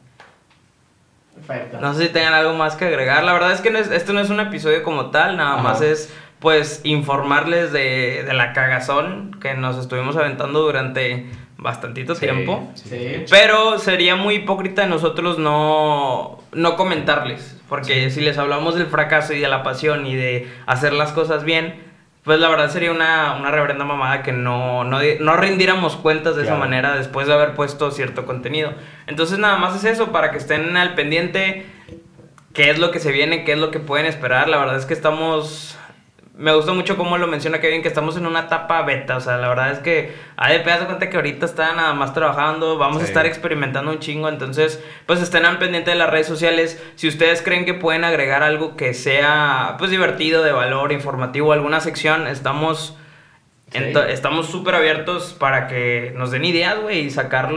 Perfecto. 1.34 1.78
No 1.80 1.94
sé 1.94 2.06
si 2.06 2.12
tengan 2.12 2.32
algo 2.34 2.54
más 2.54 2.76
que 2.76 2.84
agregar. 2.86 3.22
La 3.24 3.32
verdad 3.32 3.52
es 3.52 3.60
que 3.60 3.70
no 3.70 3.78
es, 3.78 3.90
esto 3.90 4.12
no 4.12 4.20
es 4.20 4.30
un 4.30 4.40
episodio 4.40 4.82
como 4.82 5.10
tal, 5.10 5.36
nada 5.36 5.54
Ajá. 5.54 5.62
más 5.62 5.80
es 5.82 6.12
pues 6.38 6.80
informarles 6.84 7.72
de, 7.72 8.22
de 8.24 8.34
la 8.34 8.52
cagazón 8.52 9.38
que 9.40 9.54
nos 9.54 9.78
estuvimos 9.78 10.16
aventando 10.16 10.60
durante 10.60 11.26
bastantito 11.56 12.14
Sí. 12.14 12.20
tiempo. 12.22 12.70
Sí. 12.74 13.24
Pero 13.30 13.78
sería 13.78 14.16
muy 14.16 14.34
hipócrita 14.36 14.82
de 14.82 14.88
nosotros 14.88 15.38
no, 15.38 16.38
no 16.52 16.76
comentarles, 16.76 17.58
porque 17.68 18.10
si 18.10 18.20
les 18.20 18.36
hablamos 18.36 18.74
del 18.74 18.86
fracaso 18.88 19.32
y 19.32 19.40
de 19.40 19.48
la 19.48 19.62
pasión 19.62 20.06
y 20.06 20.14
de 20.16 20.48
hacer 20.66 20.92
las 20.92 21.12
cosas 21.12 21.44
bien, 21.44 21.82
pues 22.24 22.40
la 22.40 22.48
verdad 22.48 22.70
sería 22.70 22.90
una, 22.90 23.36
una 23.38 23.50
reverenda 23.50 23.84
mamada 23.84 24.22
que 24.22 24.32
no, 24.32 24.82
no, 24.82 24.98
no 25.20 25.36
rindiéramos 25.36 25.96
cuentas 25.96 26.36
de 26.36 26.44
esa 26.44 26.56
manera 26.56 26.96
después 26.96 27.26
de 27.26 27.34
haber 27.34 27.54
puesto 27.54 27.90
cierto 27.90 28.24
contenido. 28.24 28.72
Entonces 29.06 29.38
nada 29.38 29.58
más 29.58 29.76
es 29.76 29.84
eso, 29.84 30.10
para 30.10 30.30
que 30.30 30.38
estén 30.38 30.74
al 30.78 30.94
pendiente, 30.94 31.66
qué 32.54 32.70
es 32.70 32.78
lo 32.78 32.90
que 32.90 32.98
se 32.98 33.12
viene, 33.12 33.44
qué 33.44 33.52
es 33.52 33.58
lo 33.58 33.70
que 33.70 33.78
pueden 33.78 34.06
esperar. 34.06 34.48
La 34.48 34.56
verdad 34.56 34.78
es 34.78 34.86
que 34.86 34.94
estamos... 34.94 35.78
Me 36.36 36.52
gusta 36.52 36.72
mucho 36.72 36.96
cómo 36.96 37.16
lo 37.16 37.28
menciona 37.28 37.60
Kevin, 37.60 37.80
que 37.82 37.86
estamos 37.86 38.16
en 38.16 38.26
una 38.26 38.40
etapa 38.40 38.82
beta. 38.82 39.16
O 39.16 39.20
sea, 39.20 39.36
la 39.36 39.48
verdad 39.48 39.70
es 39.70 39.78
que 39.78 40.12
ADP 40.36 40.66
hace 40.66 40.86
cuenta 40.86 41.08
que 41.08 41.16
ahorita 41.16 41.46
está 41.46 41.72
nada 41.74 41.94
más 41.94 42.12
trabajando. 42.12 42.76
Vamos 42.76 43.02
a 43.02 43.04
estar 43.04 43.24
experimentando 43.24 43.92
un 43.92 44.00
chingo. 44.00 44.28
Entonces, 44.28 44.82
pues 45.06 45.22
estén 45.22 45.44
al 45.44 45.58
pendiente 45.58 45.92
de 45.92 45.96
las 45.96 46.10
redes 46.10 46.26
sociales. 46.26 46.82
Si 46.96 47.06
ustedes 47.06 47.40
creen 47.40 47.64
que 47.64 47.74
pueden 47.74 48.02
agregar 48.02 48.42
algo 48.42 48.74
que 48.74 48.94
sea, 48.94 49.76
pues 49.78 49.92
divertido, 49.92 50.42
de 50.42 50.50
valor, 50.50 50.90
informativo, 50.90 51.52
alguna 51.52 51.80
sección, 51.80 52.26
estamos... 52.26 52.96
Sí. 53.70 53.92
estamos 54.08 54.48
súper 54.48 54.76
abiertos 54.76 55.34
para 55.34 55.66
que 55.66 56.12
nos 56.16 56.30
den 56.30 56.44
ideas, 56.44 56.78
güey, 56.78 57.06
y 57.06 57.10
sacar, 57.10 57.50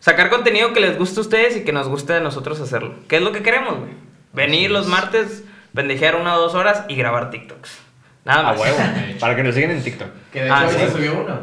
sacar 0.00 0.28
contenido 0.28 0.74
que 0.74 0.80
les 0.80 0.98
guste 0.98 1.20
a 1.20 1.22
ustedes 1.22 1.56
y 1.56 1.64
que 1.64 1.72
nos 1.72 1.88
guste 1.88 2.12
a 2.12 2.20
nosotros 2.20 2.60
hacerlo. 2.60 2.94
¿Qué 3.08 3.16
es 3.16 3.22
lo 3.22 3.32
que 3.32 3.42
queremos, 3.42 3.78
güey? 3.78 3.92
Venir 4.34 4.70
los 4.70 4.84
es. 4.84 4.90
martes, 4.90 5.44
pendejear 5.74 6.16
una 6.16 6.36
o 6.36 6.40
dos 6.40 6.54
horas 6.54 6.84
y 6.88 6.96
grabar 6.96 7.30
TikToks. 7.30 7.85
Nada 8.26 8.40
A 8.40 8.42
más. 8.52 8.60
huevo. 8.60 8.76
Para 9.20 9.34
que 9.36 9.42
nos 9.42 9.54
sigan 9.54 9.70
en 9.70 9.82
TikTok. 9.82 10.08
Que 10.32 10.42
de 10.44 10.50
Ah, 10.50 10.66
hecho 10.68 10.78
sí. 10.78 10.84
se 10.84 10.90
subió 10.92 11.20
uno. 11.22 11.40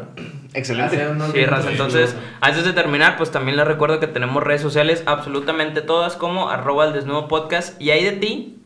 Excelente. 0.52 1.04
Sí, 1.32 1.44
raza. 1.46 1.70
Entonces, 1.72 2.14
antes 2.40 2.64
de 2.64 2.72
terminar, 2.72 3.16
pues 3.16 3.32
también 3.32 3.56
les 3.56 3.66
recuerdo 3.66 3.98
que 3.98 4.06
tenemos 4.06 4.40
redes 4.42 4.60
sociales, 4.62 5.02
absolutamente 5.06 5.82
todas, 5.82 6.14
como 6.14 6.48
arroba 6.50 6.84
el 6.86 6.92
desnudo 6.92 7.26
podcast. 7.26 7.80
Y 7.82 7.90
hay 7.90 8.04
de 8.04 8.12
ti, 8.12 8.58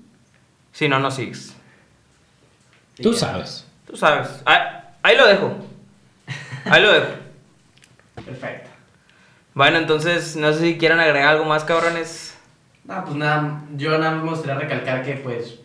si 0.72 0.86
no 0.88 0.98
nos 0.98 1.14
sigues. 1.14 1.54
Tú 3.02 3.14
sabes. 3.14 3.66
Tú 3.86 3.96
sabes. 3.96 4.42
Ah, 4.44 4.82
ahí 5.02 5.16
lo 5.16 5.26
dejo. 5.26 5.56
Ahí 6.66 6.82
lo 6.82 6.92
dejo. 6.92 7.06
Perfecto. 8.24 8.68
Bueno, 9.54 9.78
entonces, 9.78 10.36
no 10.36 10.52
sé 10.52 10.60
si 10.60 10.78
quieran 10.78 11.00
agregar 11.00 11.28
algo 11.30 11.44
más, 11.46 11.64
cabrones. 11.64 12.36
No, 12.84 13.02
pues 13.04 13.16
nada, 13.16 13.62
yo 13.76 13.96
nada 13.98 14.10
más 14.12 14.24
me 14.24 14.30
gustaría 14.30 14.56
recalcar 14.56 15.02
que 15.02 15.12
pues 15.14 15.58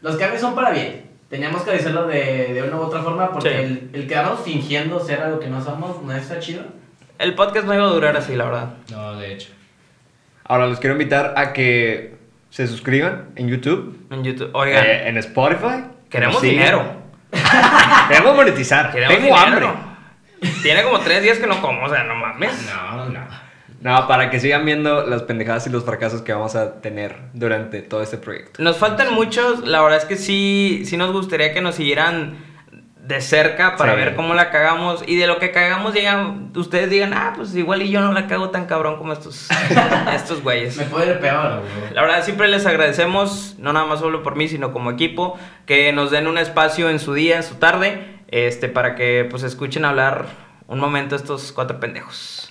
los 0.00 0.16
cambios 0.16 0.40
son 0.40 0.54
para 0.54 0.70
bien. 0.70 1.07
Teníamos 1.28 1.62
que 1.62 1.72
decirlo 1.72 2.06
de, 2.06 2.54
de 2.54 2.62
una 2.62 2.76
u 2.76 2.80
otra 2.82 3.02
forma 3.02 3.30
porque 3.30 3.50
Sí. 3.50 3.54
el, 3.56 3.90
el 3.92 4.06
quedarnos 4.08 4.40
fingiendo 4.40 4.98
ser 5.00 5.20
algo 5.20 5.38
que 5.40 5.48
no 5.48 5.62
somos 5.62 6.02
no 6.02 6.12
está 6.12 6.38
chido. 6.38 6.62
El 7.18 7.34
podcast 7.34 7.66
no 7.66 7.74
iba 7.74 7.84
a 7.84 7.88
durar 7.88 8.16
así, 8.16 8.34
la 8.34 8.44
verdad. 8.44 8.68
No, 8.90 9.16
de 9.16 9.32
hecho. 9.34 9.50
Ahora 10.44 10.66
los 10.66 10.78
quiero 10.80 10.94
invitar 10.94 11.34
a 11.36 11.52
que 11.52 12.16
se 12.48 12.66
suscriban 12.66 13.26
en 13.36 13.48
YouTube, 13.48 14.06
En 14.10 14.24
YouTube. 14.24 14.50
Oigan, 14.54 14.84
eh, 14.86 15.08
en 15.08 15.18
Spotify. 15.18 15.84
queremos 16.08 16.40
dinero. 16.40 16.82
Queremos 18.08 18.34
monetizar. 18.36 18.90
Queremos 18.90 19.14
Tengo 19.18 19.36
dinero. 19.36 19.68
hambre. 19.68 20.50
Tiene 20.62 20.82
como 20.82 21.00
tres 21.00 21.22
días 21.22 21.36
que 21.38 21.46
no 21.46 21.60
como, 21.60 21.84
o 21.84 21.88
sea, 21.90 22.04
no 22.04 22.14
mames. 22.14 22.52
No, 22.72 23.04
no. 23.10 23.20
No, 23.80 24.08
para 24.08 24.28
que 24.30 24.40
sigan 24.40 24.64
viendo 24.64 25.06
las 25.06 25.22
pendejadas 25.22 25.66
y 25.66 25.70
los 25.70 25.84
fracasos 25.84 26.22
que 26.22 26.32
vamos 26.32 26.56
a 26.56 26.80
tener 26.80 27.16
durante 27.32 27.80
todo 27.80 28.02
este 28.02 28.16
proyecto. 28.18 28.60
Nos 28.62 28.76
faltan 28.76 29.14
muchos, 29.14 29.66
la 29.66 29.80
verdad 29.82 29.98
es 29.98 30.04
que 30.04 30.16
sí, 30.16 30.82
sí 30.84 30.96
nos 30.96 31.12
gustaría 31.12 31.54
que 31.54 31.60
nos 31.60 31.76
siguieran 31.76 32.38
de 33.00 33.20
cerca 33.22 33.76
para 33.76 33.92
Sí. 33.92 33.98
ver 33.98 34.16
cómo 34.16 34.34
la 34.34 34.50
cagamos 34.50 35.02
y 35.06 35.16
de 35.16 35.26
lo 35.26 35.38
que 35.38 35.50
cagamos 35.52 35.94
llegan, 35.94 36.50
ustedes 36.56 36.90
digan, 36.90 37.14
ah, 37.14 37.32
pues 37.36 37.54
igual 37.54 37.80
y 37.80 37.88
yo 37.90 38.00
no 38.02 38.12
la 38.12 38.26
cago 38.26 38.50
tan 38.50 38.66
cabrón 38.66 38.98
como 38.98 39.12
estos, 39.14 39.48
estos 40.14 40.42
güeyes. 40.42 40.76
Me 40.76 40.84
puede 40.84 41.12
ir 41.12 41.20
peor. 41.20 41.62
La 41.94 42.02
verdad, 42.02 42.22
siempre 42.24 42.48
les 42.48 42.66
agradecemos, 42.66 43.54
no 43.58 43.72
nada 43.72 43.86
más 43.86 44.00
solo 44.00 44.22
por 44.22 44.36
mí, 44.36 44.48
sino 44.48 44.72
como 44.72 44.90
equipo, 44.90 45.38
que 45.66 45.92
nos 45.92 46.10
den 46.10 46.26
un 46.26 46.36
espacio 46.36 46.90
en 46.90 46.98
su 46.98 47.14
día, 47.14 47.36
en 47.36 47.44
su 47.44 47.54
tarde, 47.54 48.18
este, 48.28 48.68
para 48.68 48.94
que 48.94 49.26
pues 49.30 49.42
escuchen 49.42 49.84
hablar 49.86 50.26
un 50.66 50.80
momento 50.80 51.16
estos 51.16 51.52
cuatro 51.52 51.80
pendejos. 51.80 52.47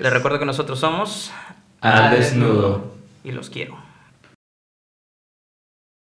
Les 0.00 0.12
recuerdo 0.12 0.38
que 0.38 0.44
nosotros 0.46 0.78
somos 0.78 1.30
Al 1.80 2.10
desnudo. 2.10 2.92
y 3.24 3.32
los 3.32 3.50
quiero. 3.50 3.76